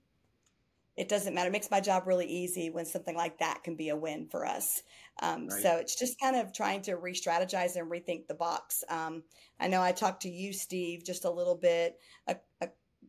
It 0.96 1.08
doesn't 1.08 1.34
matter. 1.34 1.48
It 1.48 1.52
makes 1.52 1.72
my 1.72 1.80
job 1.80 2.06
really 2.06 2.26
easy 2.26 2.70
when 2.70 2.86
something 2.86 3.16
like 3.16 3.38
that 3.38 3.64
can 3.64 3.74
be 3.74 3.88
a 3.88 3.96
win 3.96 4.28
for 4.30 4.46
us. 4.46 4.82
Um, 5.20 5.48
right. 5.48 5.62
So 5.62 5.76
it's 5.78 5.98
just 5.98 6.20
kind 6.20 6.36
of 6.36 6.52
trying 6.52 6.82
to 6.82 6.94
re 6.94 7.14
strategize 7.14 7.74
and 7.74 7.90
rethink 7.90 8.28
the 8.28 8.34
box. 8.34 8.84
Um, 8.88 9.24
I 9.58 9.66
know 9.66 9.82
I 9.82 9.90
talked 9.90 10.22
to 10.22 10.30
you, 10.30 10.52
Steve, 10.52 11.04
just 11.04 11.24
a 11.24 11.30
little 11.30 11.56
bit 11.56 11.98
a, 12.28 12.36
a, 12.60 12.68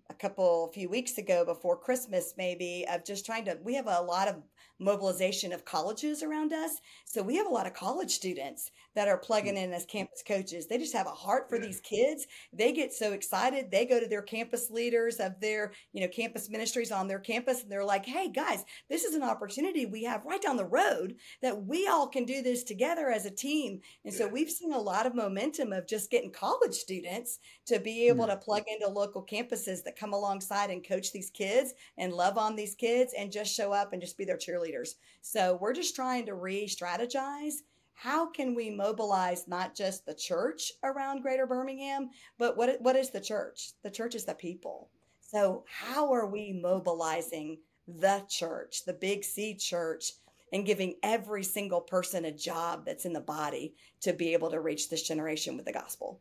a 0.10 0.14
couple, 0.16 0.72
few 0.74 0.90
weeks 0.90 1.20
ago 1.20 1.46
before 1.46 1.78
Christmas, 1.78 2.34
maybe, 2.38 2.86
of 2.92 3.06
just 3.06 3.26
trying 3.26 3.46
to. 3.46 3.58
We 3.64 3.76
have 3.76 3.88
a 3.88 4.02
lot 4.02 4.28
of 4.28 4.38
mobilization 4.80 5.54
of 5.54 5.66
colleges 5.66 6.22
around 6.24 6.54
us. 6.54 6.72
So 7.06 7.22
we 7.22 7.36
have 7.38 7.48
a 7.48 7.54
lot 7.54 7.68
of 7.68 7.74
college 7.74 8.12
students 8.12 8.72
that 8.96 9.08
are 9.08 9.18
hmm. 9.18 9.26
plugging 9.26 9.58
in 9.58 9.74
as 9.74 9.86
campus 9.86 10.24
coaches. 10.26 10.68
They 10.68 10.78
just 10.78 10.96
have 10.96 11.08
a 11.08 11.12
heart 11.12 11.50
for 11.50 11.60
these 11.60 11.80
kids. 11.82 12.28
They 12.52 12.72
get 12.72 12.94
so 12.94 13.12
excited. 13.14 13.70
They 13.70 13.86
go 13.86 14.00
to 14.00 14.08
their 14.08 14.22
campus 14.22 14.70
leaders 14.70 15.18
of 15.18 15.40
their, 15.40 15.74
you 15.94 16.02
know, 16.02 16.08
campus 16.08 16.50
ministries 16.50 16.92
on 16.92 17.08
their 17.08 17.20
campus 17.20 17.62
and 17.62 17.72
they're 17.72 17.86
like, 17.86 18.06
"Hey 18.06 18.30
guys, 18.30 18.64
this 18.90 19.04
is 19.04 19.16
an 19.16 19.24
opportunity 19.24 19.86
we 19.86 20.04
have 20.04 20.26
right 20.26 20.42
down 20.42 20.58
the 20.58 20.66
road 20.66 21.16
that 21.42 21.66
we 21.66 21.88
all 21.88 22.08
can 22.08 22.26
do 22.26 22.42
this 22.42 22.64
together 22.64 23.10
as 23.10 23.26
a 23.26 23.32
team." 23.32 23.82
And 24.04 24.14
so 24.14 24.28
we've 24.28 24.50
seen 24.50 24.74
a 24.74 24.80
lot 24.80 25.06
of 25.06 25.16
momentum 25.16 25.74
of 25.74 25.88
just 25.88 26.10
getting 26.10 26.32
college 26.32 26.74
students 26.74 27.40
to 27.66 27.80
be 27.80 28.08
able 28.08 28.26
hmm. 28.26 28.32
to 28.32 28.38
plug 28.38 28.64
into 28.68 28.88
local 28.88 29.26
campuses 29.26 29.84
that 29.84 29.98
come 29.98 30.14
alongside 30.14 30.70
and 30.70 30.88
coach 30.88 31.12
these 31.12 31.30
kids 31.30 31.74
and 31.98 32.14
love 32.14 32.38
on 32.38 32.56
these 32.56 32.76
kids 32.76 33.14
and 33.18 33.32
just 33.32 33.54
show 33.54 33.72
up 33.72 33.94
and 33.94 34.02
just 34.02 34.18
be 34.18 34.26
their 34.26 34.38
cheerleaders. 34.38 34.96
So 35.22 35.58
we're 35.60 35.74
just 35.74 35.96
trying 35.96 36.26
to 36.28 36.36
re-strategize 36.36 37.62
how 37.96 38.30
can 38.30 38.54
we 38.54 38.70
mobilize 38.70 39.48
not 39.48 39.74
just 39.74 40.06
the 40.06 40.14
church 40.14 40.74
around 40.84 41.22
Greater 41.22 41.48
Birmingham, 41.48 42.10
but 42.38 42.58
what 42.58 42.80
what 42.82 42.96
is 42.96 43.10
the 43.10 43.22
church? 43.22 43.72
The 43.84 43.90
church 43.90 44.16
is 44.16 44.26
the 44.26 44.36
people. 44.36 44.90
So 45.22 45.64
how 45.68 46.14
are 46.14 46.28
we 46.28 46.54
mobilizing 46.54 47.58
the 47.88 48.24
church, 48.30 48.86
the 48.86 48.94
Big 48.94 49.24
C 49.24 49.56
church, 49.56 50.12
and 50.52 50.66
giving 50.66 50.96
every 51.04 51.44
single 51.44 51.82
person 51.82 52.26
a 52.26 52.32
job 52.32 52.86
that's 52.86 53.06
in 53.06 53.14
the 53.14 53.22
body 53.22 53.74
to 54.02 54.14
be 54.14 54.34
able 54.34 54.52
to 54.52 54.60
reach 54.60 54.90
this 54.90 55.08
generation 55.08 55.56
with 55.56 55.66
the 55.66 55.74
gospel? 55.74 56.20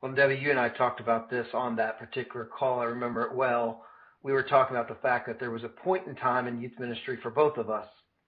Well, 0.00 0.12
Debi, 0.12 0.40
you 0.40 0.50
and 0.50 0.58
I 0.58 0.68
talked 0.68 1.00
about 1.00 1.30
this 1.30 1.48
on 1.52 1.76
that 1.76 1.98
particular 1.98 2.46
call. 2.46 2.80
I 2.80 2.84
remember 2.84 3.22
it 3.22 3.34
well. 3.34 3.84
We 4.22 4.32
were 4.32 4.42
talking 4.42 4.76
about 4.76 4.88
the 4.88 5.00
fact 5.00 5.26
that 5.26 5.38
there 5.38 5.50
was 5.50 5.64
a 5.64 5.68
point 5.68 6.06
in 6.06 6.14
time 6.14 6.46
in 6.46 6.60
youth 6.60 6.78
ministry 6.78 7.18
for 7.22 7.30
both 7.30 7.56
of 7.58 7.70
us, 7.70 7.86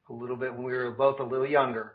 a 0.09 0.13
little 0.13 0.37
bit 0.37 0.53
when 0.53 0.63
we 0.63 0.73
were 0.73 0.91
both 0.91 1.21
a 1.21 1.25
little 1.25 1.47
younger, 1.47 1.95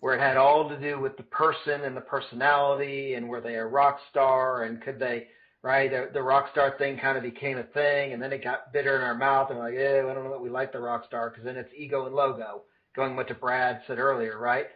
where 0.00 0.14
it 0.14 0.20
had 0.20 0.36
all 0.36 0.68
to 0.68 0.78
do 0.78 1.00
with 1.00 1.16
the 1.16 1.22
person 1.24 1.82
and 1.82 1.96
the 1.96 2.00
personality 2.00 3.14
and 3.14 3.28
were 3.28 3.40
they 3.40 3.56
a 3.56 3.64
rock 3.64 3.98
star 4.10 4.64
and 4.64 4.80
could 4.82 4.98
they 4.98 5.26
right? 5.62 5.90
The, 5.90 6.10
the 6.12 6.22
rock 6.22 6.48
star 6.52 6.74
thing 6.76 6.98
kind 6.98 7.16
of 7.16 7.22
became 7.22 7.56
a 7.56 7.62
thing 7.62 8.12
and 8.12 8.22
then 8.22 8.32
it 8.32 8.44
got 8.44 8.72
bitter 8.72 8.96
in 8.96 9.02
our 9.02 9.14
mouth 9.14 9.50
and 9.50 9.58
we're 9.58 9.66
like 9.66 9.74
yeah 9.74 10.10
I 10.10 10.14
don't 10.14 10.24
know 10.24 10.30
that 10.30 10.40
we 10.40 10.50
like 10.50 10.72
the 10.72 10.80
rock 10.80 11.04
star 11.06 11.30
because 11.30 11.44
then 11.44 11.56
it's 11.56 11.72
ego 11.76 12.06
and 12.06 12.14
logo 12.14 12.62
going 12.94 13.16
what 13.16 13.28
to 13.28 13.34
Brad 13.34 13.80
said 13.86 13.98
earlier 13.98 14.38
right? 14.38 14.66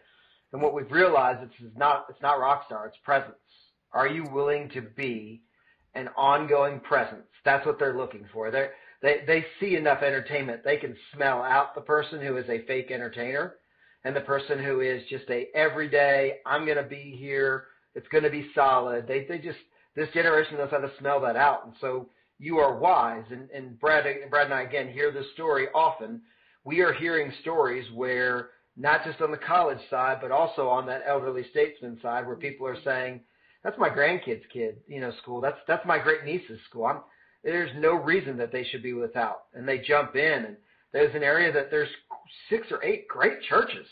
And 0.52 0.62
what 0.62 0.74
we've 0.74 0.90
realized 0.90 1.42
it's 1.42 1.76
not 1.76 2.06
it's 2.08 2.22
not 2.22 2.40
rock 2.40 2.64
star 2.66 2.87
it's 2.87 2.96
presence. 3.04 3.37
Are 3.92 4.08
you 4.08 4.24
willing 4.32 4.68
to 4.70 4.82
be 4.82 5.42
an 5.94 6.08
ongoing 6.16 6.80
presence? 6.80 7.26
That's 7.44 7.64
what 7.64 7.78
they're 7.78 7.96
looking 7.96 8.26
for. 8.32 8.50
They're 8.50 8.72
they 9.02 9.22
they 9.26 9.44
see 9.61 9.76
enough 9.76 10.02
entertainment 10.02 10.64
they 10.64 10.76
can 10.76 10.96
smell 11.14 11.42
out 11.42 11.74
the 11.74 11.80
person 11.80 12.20
who 12.20 12.37
is 12.37 12.48
a 12.48 12.64
fake 12.66 12.90
entertainer 12.90 13.54
and 14.08 14.16
the 14.16 14.22
person 14.22 14.58
who 14.58 14.80
is 14.80 15.02
just 15.10 15.28
a 15.28 15.48
everyday, 15.54 16.38
I'm 16.46 16.64
going 16.64 16.78
to 16.78 16.82
be 16.82 17.14
here, 17.20 17.64
it's 17.94 18.08
going 18.08 18.24
to 18.24 18.30
be 18.30 18.48
solid. 18.54 19.06
They, 19.06 19.26
they 19.28 19.36
just, 19.36 19.58
this 19.94 20.08
generation 20.14 20.56
knows 20.56 20.70
how 20.70 20.78
to 20.78 20.90
smell 20.98 21.20
that 21.20 21.36
out. 21.36 21.66
And 21.66 21.74
so 21.78 22.08
you 22.38 22.56
are 22.56 22.78
wise. 22.78 23.24
And, 23.30 23.50
and 23.50 23.78
Brad, 23.78 24.06
Brad 24.30 24.46
and 24.46 24.54
I, 24.54 24.62
again, 24.62 24.90
hear 24.90 25.12
this 25.12 25.26
story 25.34 25.66
often. 25.74 26.22
We 26.64 26.80
are 26.80 26.94
hearing 26.94 27.30
stories 27.42 27.84
where 27.94 28.48
not 28.78 29.04
just 29.04 29.20
on 29.20 29.30
the 29.30 29.36
college 29.36 29.76
side, 29.90 30.20
but 30.22 30.30
also 30.30 30.68
on 30.68 30.86
that 30.86 31.02
elderly 31.06 31.44
statesman 31.50 31.98
side 32.00 32.26
where 32.26 32.36
people 32.36 32.66
are 32.66 32.82
saying, 32.82 33.20
that's 33.62 33.76
my 33.76 33.90
grandkid's 33.90 34.46
kid, 34.50 34.76
you 34.86 35.02
know, 35.02 35.12
school. 35.20 35.42
That's, 35.42 35.58
that's 35.68 35.84
my 35.84 35.98
great 35.98 36.24
niece's 36.24 36.60
school. 36.70 36.86
I'm, 36.86 37.00
there's 37.44 37.72
no 37.76 37.92
reason 37.92 38.38
that 38.38 38.52
they 38.52 38.64
should 38.64 38.82
be 38.82 38.94
without. 38.94 39.42
And 39.52 39.68
they 39.68 39.80
jump 39.80 40.16
in, 40.16 40.46
and 40.46 40.56
there's 40.94 41.14
an 41.14 41.22
area 41.22 41.52
that 41.52 41.70
there's 41.70 41.90
six 42.48 42.66
or 42.70 42.82
eight 42.84 43.08
great 43.08 43.42
churches. 43.42 43.86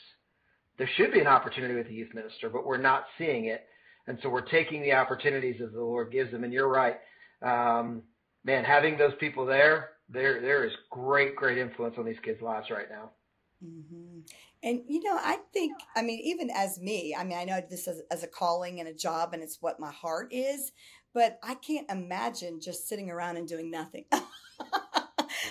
There 0.78 0.88
should 0.96 1.12
be 1.12 1.20
an 1.20 1.26
opportunity 1.26 1.74
with 1.74 1.88
the 1.88 1.94
youth 1.94 2.14
minister, 2.14 2.50
but 2.50 2.66
we're 2.66 2.76
not 2.76 3.06
seeing 3.16 3.46
it. 3.46 3.66
And 4.06 4.18
so 4.22 4.28
we're 4.28 4.42
taking 4.42 4.82
the 4.82 4.92
opportunities 4.92 5.60
as 5.64 5.72
the 5.72 5.80
Lord 5.80 6.12
gives 6.12 6.30
them. 6.30 6.44
And 6.44 6.52
you're 6.52 6.68
right. 6.68 6.98
Um, 7.42 8.02
man, 8.44 8.64
having 8.64 8.96
those 8.96 9.14
people 9.18 9.46
there, 9.46 9.90
there, 10.08 10.40
there 10.40 10.64
is 10.64 10.72
great, 10.90 11.34
great 11.34 11.58
influence 11.58 11.96
on 11.98 12.04
these 12.04 12.20
kids' 12.22 12.42
lives 12.42 12.70
right 12.70 12.88
now. 12.90 13.10
Mm-hmm. 13.64 14.20
And 14.62 14.80
you 14.86 15.02
know, 15.02 15.16
I 15.16 15.38
think, 15.52 15.72
I 15.94 16.02
mean, 16.02 16.20
even 16.20 16.50
as 16.50 16.78
me, 16.78 17.16
I 17.18 17.24
mean, 17.24 17.38
I 17.38 17.44
know 17.44 17.60
this 17.68 17.88
as, 17.88 18.02
as 18.10 18.22
a 18.22 18.28
calling 18.28 18.80
and 18.80 18.88
a 18.88 18.94
job, 18.94 19.32
and 19.32 19.42
it's 19.42 19.58
what 19.60 19.80
my 19.80 19.90
heart 19.90 20.28
is, 20.32 20.72
but 21.14 21.38
I 21.42 21.54
can't 21.54 21.90
imagine 21.90 22.60
just 22.60 22.88
sitting 22.88 23.10
around 23.10 23.38
and 23.38 23.48
doing 23.48 23.70
nothing. 23.70 24.04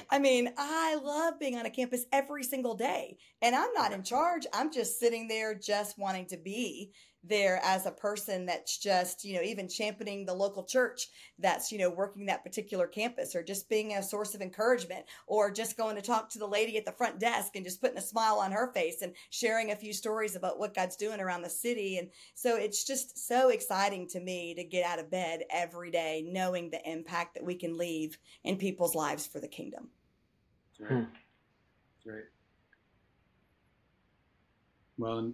I 0.12 0.20
mean, 0.20 0.54
I 0.58 0.96
love 0.96 1.39
being 1.39 1.58
on 1.58 1.65
a 1.65 1.70
campus 1.70 2.06
every 2.12 2.44
single 2.44 2.76
day, 2.76 3.18
and 3.41 3.56
I'm 3.56 3.74
not 3.74 3.94
in 3.94 4.04
charge. 4.04 4.46
I'm 4.54 4.72
just 4.72 5.00
sitting 5.00 5.28
there, 5.28 5.56
just 5.56 5.98
wanting 5.98 6.26
to 6.28 6.38
be 6.38 6.91
there 7.28 7.60
as 7.64 7.86
a 7.86 7.92
person 7.92 8.46
that's 8.46 8.78
just, 8.78 9.24
you 9.24 9.36
know, 9.36 9.42
even 9.42 9.68
championing 9.68 10.26
the 10.26 10.34
local 10.34 10.64
church 10.64 11.08
that's, 11.40 11.72
you 11.72 11.78
know, 11.78 11.90
working 11.90 12.26
that 12.26 12.44
particular 12.44 12.88
campus 12.88 13.36
or 13.36 13.44
just 13.44 13.70
being 13.70 13.94
a 13.94 14.04
source 14.04 14.36
of 14.36 14.42
encouragement 14.42 15.06
or 15.28 15.52
just 15.52 15.78
going 15.78 15.96
to 15.96 16.02
talk 16.02 16.30
to 16.30 16.40
the 16.40 16.48
lady 16.48 16.78
at 16.78 16.86
the 16.86 16.92
front 16.92 17.20
desk 17.20 17.56
and 17.56 17.66
just 17.66 17.82
putting 17.82 17.98
a 17.98 18.02
smile 18.02 18.40
on 18.40 18.52
her 18.52 18.72
face 18.74 19.02
and 19.02 19.14
sharing 19.30 19.72
a 19.72 19.76
few 19.76 19.94
stories 19.94 20.36
about 20.36 20.60
what 20.60 20.76
God's 20.76 20.96
doing 20.96 21.20
around 21.20 21.42
the 21.42 21.50
city. 21.50 21.98
And 21.98 22.10
so 22.34 22.56
it's 22.56 22.84
just 22.84 23.28
so 23.28 23.50
exciting 23.50 24.08
to 24.10 24.20
me 24.20 24.54
to 24.56 24.64
get 24.64 24.86
out 24.86 25.00
of 25.00 25.12
bed 25.12 25.44
every 25.50 25.92
day 25.92 26.24
knowing 26.28 26.70
the 26.70 26.90
impact 26.90 27.36
that 27.36 27.46
we 27.46 27.56
can 27.56 27.78
leave 27.78 28.18
in 28.44 28.58
people's 28.58 28.96
lives 28.96 29.26
for 29.28 29.40
the 29.40 29.48
kingdom. 29.48 29.90
That's 30.80 30.92
right. 30.92 31.00
Hmm. 31.00 31.10
That's 32.06 32.16
right. 32.16 32.24
Well, 34.98 35.34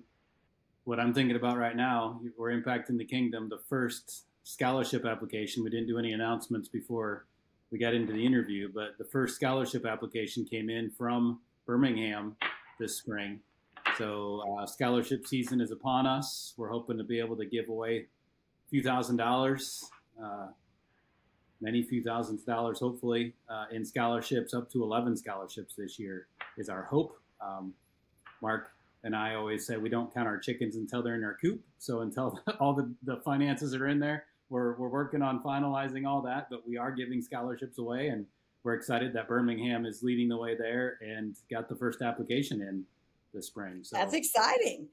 what 0.83 0.99
I'm 0.99 1.13
thinking 1.13 1.35
about 1.35 1.57
right 1.57 1.75
now, 1.75 2.19
we're 2.37 2.51
impacting 2.51 2.97
the 2.97 3.05
kingdom. 3.05 3.49
The 3.49 3.61
first 3.69 4.25
scholarship 4.43 5.05
application, 5.05 5.63
we 5.63 5.69
didn't 5.69 5.87
do 5.87 5.99
any 5.99 6.13
announcements 6.13 6.67
before 6.67 7.25
we 7.71 7.79
got 7.79 7.93
into 7.93 8.13
the 8.13 8.25
interview, 8.25 8.69
but 8.73 8.97
the 8.97 9.05
first 9.05 9.35
scholarship 9.35 9.85
application 9.85 10.45
came 10.45 10.69
in 10.69 10.91
from 10.91 11.39
Birmingham 11.65 12.35
this 12.79 12.97
spring. 12.97 13.39
So 13.97 14.43
uh, 14.59 14.65
scholarship 14.65 15.27
season 15.27 15.61
is 15.61 15.71
upon 15.71 16.07
us. 16.07 16.53
We're 16.57 16.69
hoping 16.69 16.97
to 16.97 17.03
be 17.03 17.19
able 17.19 17.37
to 17.37 17.45
give 17.45 17.69
away 17.69 18.07
a 18.67 18.69
few 18.69 18.81
thousand 18.81 19.17
dollars, 19.17 19.89
uh, 20.21 20.47
many 21.61 21.83
few 21.83 22.03
thousands 22.03 22.43
dollars, 22.43 22.79
hopefully, 22.79 23.33
uh, 23.49 23.65
in 23.71 23.85
scholarships. 23.85 24.53
Up 24.53 24.69
to 24.71 24.83
11 24.83 25.15
scholarships 25.17 25.75
this 25.77 25.99
year 25.99 26.27
is 26.57 26.67
our 26.69 26.83
hope. 26.83 27.17
Um, 27.39 27.73
Mark 28.41 28.71
and 29.03 29.15
I 29.15 29.35
always 29.35 29.65
say 29.65 29.77
we 29.77 29.89
don't 29.89 30.13
count 30.13 30.27
our 30.27 30.37
chickens 30.37 30.75
until 30.75 31.01
they're 31.01 31.15
in 31.15 31.23
our 31.23 31.37
coop. 31.41 31.61
So 31.79 32.01
until 32.01 32.39
all 32.59 32.73
the, 32.73 32.93
the 33.03 33.17
finances 33.17 33.73
are 33.75 33.87
in 33.87 33.99
there, 33.99 34.25
we're, 34.49 34.75
we're 34.75 34.89
working 34.89 35.21
on 35.21 35.41
finalizing 35.43 36.07
all 36.07 36.21
that, 36.23 36.47
but 36.49 36.67
we 36.67 36.77
are 36.77 36.91
giving 36.91 37.21
scholarships 37.21 37.77
away 37.77 38.09
and 38.09 38.25
we're 38.63 38.75
excited 38.75 39.13
that 39.13 39.27
Birmingham 39.27 39.85
is 39.85 40.03
leading 40.03 40.29
the 40.29 40.37
way 40.37 40.55
there 40.55 40.97
and 41.01 41.35
got 41.49 41.67
the 41.67 41.75
first 41.75 42.01
application 42.01 42.61
in 42.61 42.83
this 43.33 43.47
spring. 43.47 43.79
So 43.83 43.97
that's 43.97 44.13
exciting. 44.13 44.87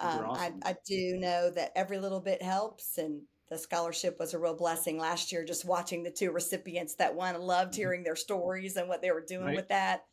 Um, 0.00 0.24
awesome. 0.24 0.60
I, 0.64 0.70
I 0.70 0.76
do 0.86 1.18
know 1.18 1.50
that 1.50 1.72
every 1.76 1.98
little 1.98 2.20
bit 2.20 2.42
helps 2.42 2.96
and 2.96 3.20
the 3.50 3.58
scholarship 3.58 4.18
was 4.18 4.32
a 4.32 4.38
real 4.38 4.54
blessing 4.54 4.96
last 4.96 5.32
year. 5.32 5.44
Just 5.44 5.66
watching 5.66 6.02
the 6.02 6.10
two 6.10 6.30
recipients 6.30 6.94
that 6.94 7.14
one 7.14 7.38
loved 7.42 7.72
mm-hmm. 7.72 7.80
hearing 7.80 8.04
their 8.04 8.16
stories 8.16 8.76
and 8.76 8.88
what 8.88 9.02
they 9.02 9.10
were 9.10 9.24
doing 9.26 9.46
right. 9.46 9.56
with 9.56 9.68
that 9.68 10.04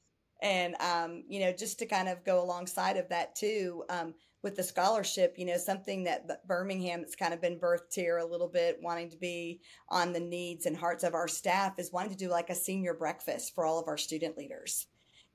and 0.41 0.75
um, 0.81 1.23
you 1.27 1.39
know 1.39 1.51
just 1.51 1.79
to 1.79 1.85
kind 1.85 2.07
of 2.07 2.23
go 2.23 2.41
alongside 2.41 2.97
of 2.97 3.09
that 3.09 3.35
too 3.35 3.83
um, 3.89 4.13
with 4.43 4.55
the 4.55 4.63
scholarship 4.63 5.35
you 5.37 5.45
know 5.45 5.57
something 5.57 6.03
that 6.03 6.47
birmingham 6.47 7.01
has 7.01 7.15
kind 7.15 7.33
of 7.33 7.41
been 7.41 7.59
birthed 7.59 7.93
here 7.93 8.17
a 8.17 8.25
little 8.25 8.47
bit 8.47 8.77
wanting 8.81 9.09
to 9.09 9.17
be 9.17 9.61
on 9.89 10.13
the 10.13 10.19
needs 10.19 10.65
and 10.65 10.77
hearts 10.77 11.03
of 11.03 11.13
our 11.13 11.27
staff 11.27 11.73
is 11.77 11.91
wanting 11.91 12.11
to 12.11 12.17
do 12.17 12.29
like 12.29 12.49
a 12.49 12.55
senior 12.55 12.93
breakfast 12.93 13.53
for 13.55 13.65
all 13.65 13.79
of 13.79 13.87
our 13.87 13.97
student 13.97 14.37
leaders 14.37 14.87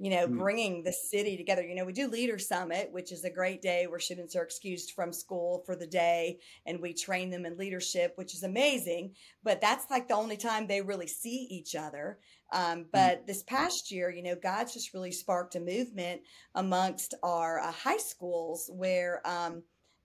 you 0.03 0.11
know, 0.11 0.27
mm. 0.27 0.37
bringing 0.37 0.83
the 0.83 0.93
city 0.93 1.37
together. 1.37 1.65
You 1.65 1.77
know, 1.77 1.85
we 1.85 1.93
do 1.93 2.09
Leader 2.09 2.37
Summit, 2.37 2.89
which 2.91 3.13
is 3.13 3.23
a 3.23 3.31
great 3.31 3.63
day 3.63 3.87
where 3.87 4.01
students 4.01 4.35
are 4.35 4.43
excused 4.43 4.91
from 4.97 5.13
school 5.13 5.63
for 5.65 5.77
the 5.77 5.87
day 5.87 6.41
and 6.67 6.81
we 6.81 6.93
train 6.93 7.31
them 7.31 7.47
in 7.47 7.57
leadership, 7.57 8.15
which 8.17 8.35
is 8.35 8.43
amazing. 8.43 9.15
But 9.45 9.61
that's 9.61 9.89
like 9.91 10.09
the 10.09 10.17
only 10.17 10.37
time 10.37 10.67
they 10.67 10.81
really 10.83 11.07
see 11.07 11.47
each 11.49 11.77
other. 11.77 12.19
Um, 12.53 12.81
mm. 12.81 12.87
but 12.93 13.27
this 13.27 13.43
past 13.43 13.91
year, 13.91 14.11
you 14.11 14.23
know, 14.23 14.37
God's 14.41 14.75
just 14.75 14.95
really 14.95 15.13
sparked 15.13 15.57
a 15.57 15.61
movement 15.61 16.23
amongst 16.55 17.15
our 17.23 17.61
uh, 17.61 17.73
high 17.73 17.99
schools 17.99 18.71
where 18.73 19.27
um, 19.27 19.63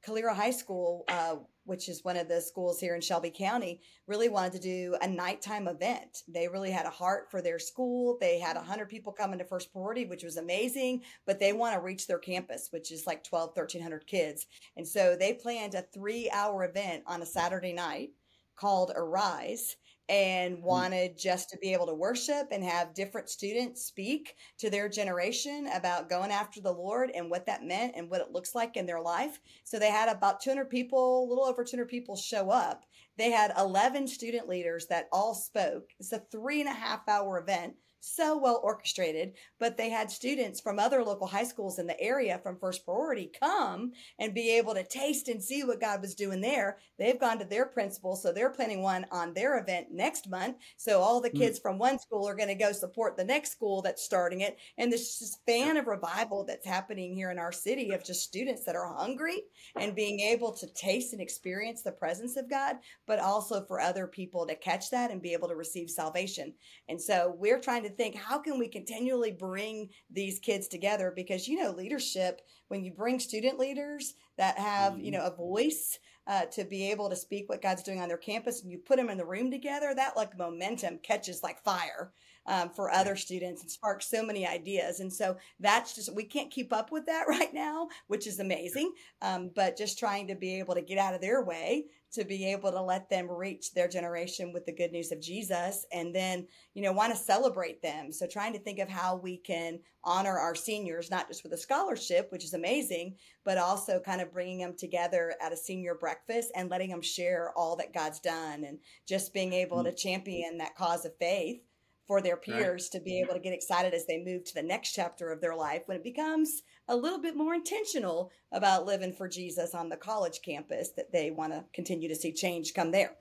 Calera 0.07 0.33
High 0.33 0.51
School, 0.51 1.03
uh, 1.09 1.35
which 1.65 1.89
is 1.89 2.03
one 2.03 2.15
of 2.15 2.29
the 2.29 2.39
schools 2.39 2.79
here 2.79 2.95
in 2.95 3.01
Shelby 3.01 3.29
County, 3.29 3.81
really 4.07 4.29
wanted 4.29 4.53
to 4.53 4.59
do 4.59 4.95
a 5.01 5.07
nighttime 5.07 5.67
event. 5.67 6.23
They 6.29 6.47
really 6.47 6.71
had 6.71 6.85
a 6.85 6.89
heart 6.91 7.29
for 7.29 7.41
their 7.41 7.59
school. 7.59 8.17
They 8.21 8.39
had 8.39 8.55
100 8.55 8.87
people 8.87 9.11
coming 9.11 9.37
to 9.39 9.45
First 9.45 9.73
Priority, 9.73 10.05
which 10.05 10.23
was 10.23 10.37
amazing, 10.37 11.01
but 11.25 11.39
they 11.39 11.51
want 11.51 11.75
to 11.75 11.81
reach 11.81 12.07
their 12.07 12.19
campus, 12.19 12.69
which 12.71 12.89
is 12.89 13.05
like 13.05 13.23
12, 13.25 13.49
1300 13.49 14.07
kids. 14.07 14.47
And 14.77 14.87
so 14.87 15.17
they 15.19 15.33
planned 15.33 15.75
a 15.75 15.81
three 15.81 16.29
hour 16.29 16.63
event 16.63 17.03
on 17.05 17.21
a 17.21 17.25
Saturday 17.25 17.73
night 17.73 18.11
called 18.55 18.93
Arise 18.95 19.75
and 20.09 20.57
mm. 20.57 20.61
wanted 20.61 21.17
just 21.17 21.49
to 21.49 21.57
be 21.57 21.73
able 21.73 21.87
to 21.87 21.93
worship 21.93 22.47
and 22.51 22.63
have 22.63 22.93
different 22.93 23.29
students 23.29 23.85
speak 23.85 24.35
to 24.57 24.69
their 24.69 24.89
generation 24.89 25.69
about 25.73 26.09
going 26.09 26.31
after 26.31 26.61
the 26.61 26.71
Lord 26.71 27.11
and 27.13 27.29
what 27.29 27.45
that 27.45 27.63
meant 27.63 27.93
and 27.95 28.09
what 28.09 28.21
it 28.21 28.31
looks 28.31 28.55
like 28.55 28.77
in 28.77 28.85
their 28.85 29.01
life. 29.01 29.39
So 29.63 29.79
they 29.79 29.91
had 29.91 30.09
about 30.09 30.39
200 30.39 30.69
people, 30.69 31.23
a 31.23 31.27
little 31.27 31.45
over 31.45 31.63
200 31.63 31.87
people 31.87 32.15
show 32.15 32.49
up. 32.49 32.85
They 33.17 33.31
had 33.31 33.53
11 33.57 34.07
student 34.07 34.47
leaders 34.47 34.87
that 34.87 35.09
all 35.11 35.33
spoke. 35.33 35.89
It's 35.99 36.13
a 36.13 36.19
three 36.31 36.61
and 36.61 36.69
a 36.69 36.73
half 36.73 37.07
hour 37.09 37.39
event 37.39 37.73
so 37.99 38.37
well 38.37 38.61
orchestrated, 38.63 39.33
but 39.59 39.77
they 39.77 39.89
had 39.89 40.09
students 40.11 40.59
from 40.61 40.79
other 40.79 41.03
local 41.03 41.27
high 41.27 41.43
schools 41.43 41.79
in 41.79 41.87
the 41.87 41.99
area 41.99 42.39
from 42.41 42.57
First 42.57 42.85
Priority 42.85 43.31
come 43.39 43.91
and 44.19 44.33
be 44.33 44.57
able 44.57 44.73
to 44.73 44.83
taste 44.83 45.27
and 45.27 45.43
see 45.43 45.63
what 45.63 45.81
God 45.81 46.01
was 46.01 46.15
doing 46.15 46.41
there. 46.41 46.77
They've 46.97 47.19
gone 47.19 47.39
to 47.39 47.45
their 47.45 47.65
principal, 47.65 48.15
so 48.15 48.31
they're 48.31 48.49
planning 48.49 48.81
one 48.81 49.05
on 49.11 49.33
their 49.33 49.59
event 49.59 49.87
next 49.91 50.29
month. 50.29 50.57
So 50.77 51.01
all 51.01 51.21
the 51.21 51.29
hmm. 51.29 51.37
kids 51.37 51.59
mm. 51.59 51.61
from 51.61 51.77
one 51.77 51.99
school 51.99 52.27
are 52.27 52.35
going 52.35 52.47
to 52.49 52.55
go 52.55 52.71
support 52.71 53.17
the 53.17 53.23
next 53.23 53.51
school 53.51 53.81
that's 53.81 54.03
starting 54.03 54.41
it. 54.41 54.57
And 54.77 54.91
this 54.91 55.37
fan 55.45 55.77
of 55.77 55.87
revival 55.87 56.43
that's 56.45 56.65
happening 56.65 57.13
here 57.13 57.31
in 57.31 57.39
our 57.39 57.51
city 57.51 57.91
of 57.91 58.03
just 58.03 58.23
students 58.23 58.63
that 58.65 58.75
are 58.75 58.93
hungry 58.93 59.43
and 59.75 59.95
being 59.95 60.19
able 60.19 60.51
to 60.53 60.67
taste 60.73 61.13
and 61.13 61.21
experience 61.21 61.81
the 61.81 61.91
presence 61.91 62.37
of 62.37 62.49
God, 62.49 62.77
but 63.05 63.19
also 63.19 63.63
for 63.65 63.79
other 63.79 64.07
people 64.07 64.45
to 64.45 64.55
catch 64.55 64.89
that 64.91 65.11
and 65.11 65.21
be 65.21 65.33
able 65.33 65.47
to 65.47 65.55
receive 65.55 65.89
salvation. 65.89 66.53
And 66.89 67.01
so 67.01 67.35
we're 67.37 67.59
trying 67.59 67.83
to 67.83 67.86
think 67.89 68.15
how 68.15 68.39
can 68.39 68.57
we 68.59 68.67
continually 68.67 69.31
bring 69.31 69.89
these 70.09 70.39
kids 70.39 70.67
together 70.67 71.11
because 71.15 71.47
you 71.47 71.61
know 71.61 71.71
leadership 71.71 72.41
when 72.67 72.83
you 72.83 72.91
bring 72.91 73.19
student 73.19 73.59
leaders 73.59 74.15
that 74.37 74.57
have 74.57 74.93
mm-hmm. 74.93 75.05
you 75.05 75.11
know 75.11 75.25
a 75.25 75.35
voice 75.35 75.99
uh, 76.27 76.45
to 76.45 76.65
be 76.65 76.91
able 76.91 77.09
to 77.09 77.15
speak 77.15 77.47
what 77.49 77.61
god's 77.61 77.83
doing 77.83 77.99
on 77.99 78.07
their 78.07 78.17
campus 78.17 78.61
and 78.61 78.71
you 78.71 78.77
put 78.77 78.97
them 78.97 79.09
in 79.09 79.17
the 79.17 79.25
room 79.25 79.49
together 79.51 79.93
that 79.95 80.17
like 80.17 80.37
momentum 80.37 80.97
catches 81.03 81.43
like 81.43 81.63
fire 81.63 82.11
um, 82.47 82.69
for 82.69 82.89
other 82.89 83.15
students 83.15 83.61
and 83.61 83.69
spark 83.69 84.01
so 84.01 84.23
many 84.23 84.47
ideas. 84.47 84.99
And 84.99 85.11
so 85.11 85.37
that's 85.59 85.93
just, 85.93 86.13
we 86.15 86.23
can't 86.23 86.51
keep 86.51 86.73
up 86.73 86.91
with 86.91 87.05
that 87.05 87.25
right 87.27 87.53
now, 87.53 87.89
which 88.07 88.27
is 88.27 88.39
amazing. 88.39 88.93
Um, 89.21 89.51
but 89.55 89.77
just 89.77 89.99
trying 89.99 90.27
to 90.27 90.35
be 90.35 90.59
able 90.59 90.75
to 90.75 90.81
get 90.81 90.97
out 90.97 91.13
of 91.13 91.21
their 91.21 91.43
way 91.43 91.85
to 92.13 92.23
be 92.23 92.51
able 92.51 92.71
to 92.71 92.81
let 92.81 93.09
them 93.09 93.29
reach 93.29 93.73
their 93.73 93.87
generation 93.87 94.53
with 94.53 94.65
the 94.65 94.71
good 94.71 94.91
news 94.91 95.11
of 95.11 95.21
Jesus 95.21 95.85
and 95.91 96.15
then, 96.15 96.47
you 96.73 96.81
know, 96.81 96.93
want 96.93 97.13
to 97.13 97.19
celebrate 97.19 97.81
them. 97.81 98.11
So 98.11 98.25
trying 98.25 98.53
to 98.53 98.59
think 98.59 98.79
of 98.79 98.87
how 98.87 99.17
we 99.17 99.37
can 99.37 99.79
honor 100.03 100.37
our 100.37 100.55
seniors, 100.55 101.11
not 101.11 101.27
just 101.27 101.43
with 101.43 101.51
a 101.51 101.57
scholarship, 101.57 102.31
which 102.31 102.45
is 102.45 102.53
amazing, 102.53 103.15
but 103.43 103.57
also 103.57 103.99
kind 103.99 104.21
of 104.21 104.31
bringing 104.31 104.59
them 104.59 104.75
together 104.77 105.35
at 105.41 105.51
a 105.51 105.57
senior 105.57 105.95
breakfast 105.95 106.51
and 106.55 106.69
letting 106.69 106.89
them 106.89 107.01
share 107.01 107.51
all 107.57 107.75
that 107.75 107.93
God's 107.93 108.21
done 108.21 108.63
and 108.63 108.79
just 109.05 109.33
being 109.33 109.51
able 109.51 109.77
mm-hmm. 109.77 109.87
to 109.87 109.95
champion 109.95 110.57
that 110.57 110.75
cause 110.75 111.05
of 111.05 111.15
faith 111.17 111.61
for 112.07 112.21
their 112.21 112.37
peers 112.37 112.89
right. 112.93 112.99
to 112.99 113.03
be 113.03 113.19
able 113.19 113.33
to 113.33 113.39
get 113.39 113.53
excited 113.53 113.93
as 113.93 114.05
they 114.05 114.23
move 114.23 114.45
to 114.45 114.53
the 114.53 114.63
next 114.63 114.93
chapter 114.93 115.31
of 115.31 115.41
their 115.41 115.55
life 115.55 115.83
when 115.85 115.97
it 115.97 116.03
becomes 116.03 116.63
a 116.87 116.95
little 116.95 117.19
bit 117.19 117.35
more 117.35 117.53
intentional 117.53 118.31
about 118.53 118.85
living 118.85 119.11
for 119.11 119.27
Jesus 119.27 119.75
on 119.75 119.89
the 119.89 119.97
college 119.97 120.39
campus 120.43 120.89
that 120.95 121.11
they 121.11 121.31
want 121.31 121.51
to 121.51 121.65
continue 121.73 122.07
to 122.07 122.15
see 122.15 122.31
change 122.31 122.73
come 122.73 122.91
there. 122.91 123.11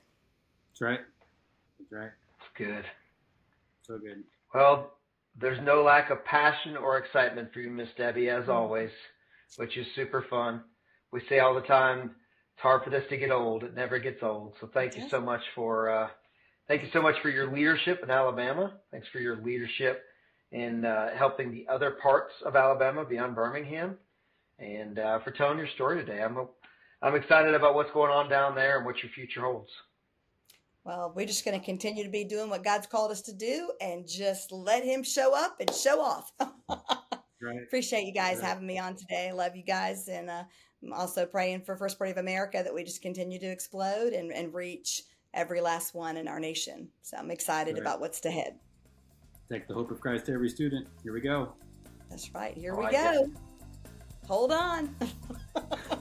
That's 0.70 0.80
right. 0.80 1.00
That's 1.78 1.92
right. 1.92 2.10
That's 2.38 2.50
good. 2.56 2.84
So 3.82 3.98
good. 3.98 4.22
Well, 4.54 4.92
there's 5.38 5.60
no 5.62 5.82
lack 5.82 6.10
of 6.10 6.24
passion 6.24 6.76
or 6.76 6.98
excitement 6.98 7.52
for 7.52 7.60
you, 7.60 7.70
Miss 7.70 7.88
Debi, 7.98 8.28
as 8.28 8.42
mm-hmm. 8.42 8.52
always, 8.52 8.90
which 9.56 9.76
is 9.76 9.86
super 9.94 10.24
fun. 10.30 10.62
We 11.12 11.22
say 11.28 11.40
all 11.40 11.54
the 11.54 11.60
time, 11.62 12.14
it's 12.54 12.62
hard 12.62 12.84
for 12.84 12.90
this 12.90 13.04
to 13.10 13.16
get 13.16 13.30
old. 13.30 13.64
It 13.64 13.74
never 13.74 13.98
gets 13.98 14.22
old. 14.22 14.54
So 14.60 14.70
thank 14.72 14.96
you 14.96 15.08
so 15.08 15.20
much 15.20 15.42
for 15.54 15.90
uh, 15.90 16.08
Thank 16.68 16.82
you 16.82 16.88
so 16.92 17.00
much 17.00 17.14
for 17.22 17.28
your 17.28 17.52
leadership 17.52 18.00
in 18.02 18.10
Alabama. 18.10 18.72
Thanks 18.90 19.06
for 19.12 19.20
your 19.20 19.36
leadership 19.36 20.02
in 20.50 20.84
uh, 20.84 21.10
helping 21.16 21.52
the 21.52 21.66
other 21.68 21.92
parts 22.02 22.32
of 22.44 22.56
Alabama 22.56 23.04
beyond 23.04 23.36
Birmingham, 23.36 23.96
and 24.58 24.98
uh, 24.98 25.20
for 25.20 25.30
telling 25.30 25.58
your 25.58 25.68
story 25.68 26.04
today. 26.04 26.22
I'm 26.22 26.36
I'm 27.02 27.14
excited 27.14 27.54
about 27.54 27.74
what's 27.74 27.90
going 27.92 28.10
on 28.10 28.28
down 28.28 28.54
there 28.54 28.78
and 28.78 28.86
what 28.86 29.02
your 29.02 29.12
future 29.12 29.42
holds. 29.42 29.70
Well, 30.84 31.12
we're 31.14 31.26
just 31.26 31.44
going 31.44 31.58
to 31.58 31.64
continue 31.64 32.04
to 32.04 32.10
be 32.10 32.24
doing 32.24 32.48
what 32.48 32.64
God's 32.64 32.86
called 32.86 33.10
us 33.10 33.20
to 33.22 33.32
do 33.32 33.72
and 33.80 34.06
just 34.08 34.50
let 34.50 34.84
Him 34.84 35.02
show 35.02 35.36
up 35.36 35.56
and 35.60 35.72
show 35.72 36.00
off. 36.00 36.32
right. 36.40 37.62
Appreciate 37.64 38.06
you 38.06 38.12
guys 38.12 38.38
right. 38.38 38.44
having 38.46 38.66
me 38.66 38.78
on 38.78 38.96
today. 38.96 39.32
Love 39.32 39.56
you 39.56 39.64
guys. 39.64 40.08
And 40.08 40.30
uh, 40.30 40.44
I'm 40.82 40.92
also 40.92 41.26
praying 41.26 41.62
for 41.62 41.76
First 41.76 41.98
Priority 41.98 42.18
of 42.18 42.24
America 42.24 42.60
that 42.62 42.72
we 42.72 42.82
just 42.82 43.02
continue 43.02 43.38
to 43.40 43.46
explode 43.46 44.12
and, 44.12 44.32
and 44.32 44.54
reach 44.54 45.02
every 45.36 45.60
last 45.60 45.94
one 45.94 46.16
in 46.16 46.26
our 46.26 46.40
nation. 46.40 46.88
So 47.02 47.16
I'm 47.16 47.30
excited 47.30 47.74
right. 47.74 47.82
about 47.82 48.00
what's 48.00 48.24
ahead. 48.24 48.58
Take 49.48 49.68
the 49.68 49.74
hope 49.74 49.92
of 49.92 50.00
Christ 50.00 50.26
to 50.26 50.32
every 50.32 50.48
student. 50.48 50.88
Here 51.04 51.12
we 51.12 51.20
go. 51.20 51.52
That's 52.10 52.34
right. 52.34 52.56
Here 52.56 52.74
we 52.74 52.90
go. 52.90 53.30
Hold 54.26 54.50
on. 54.50 54.96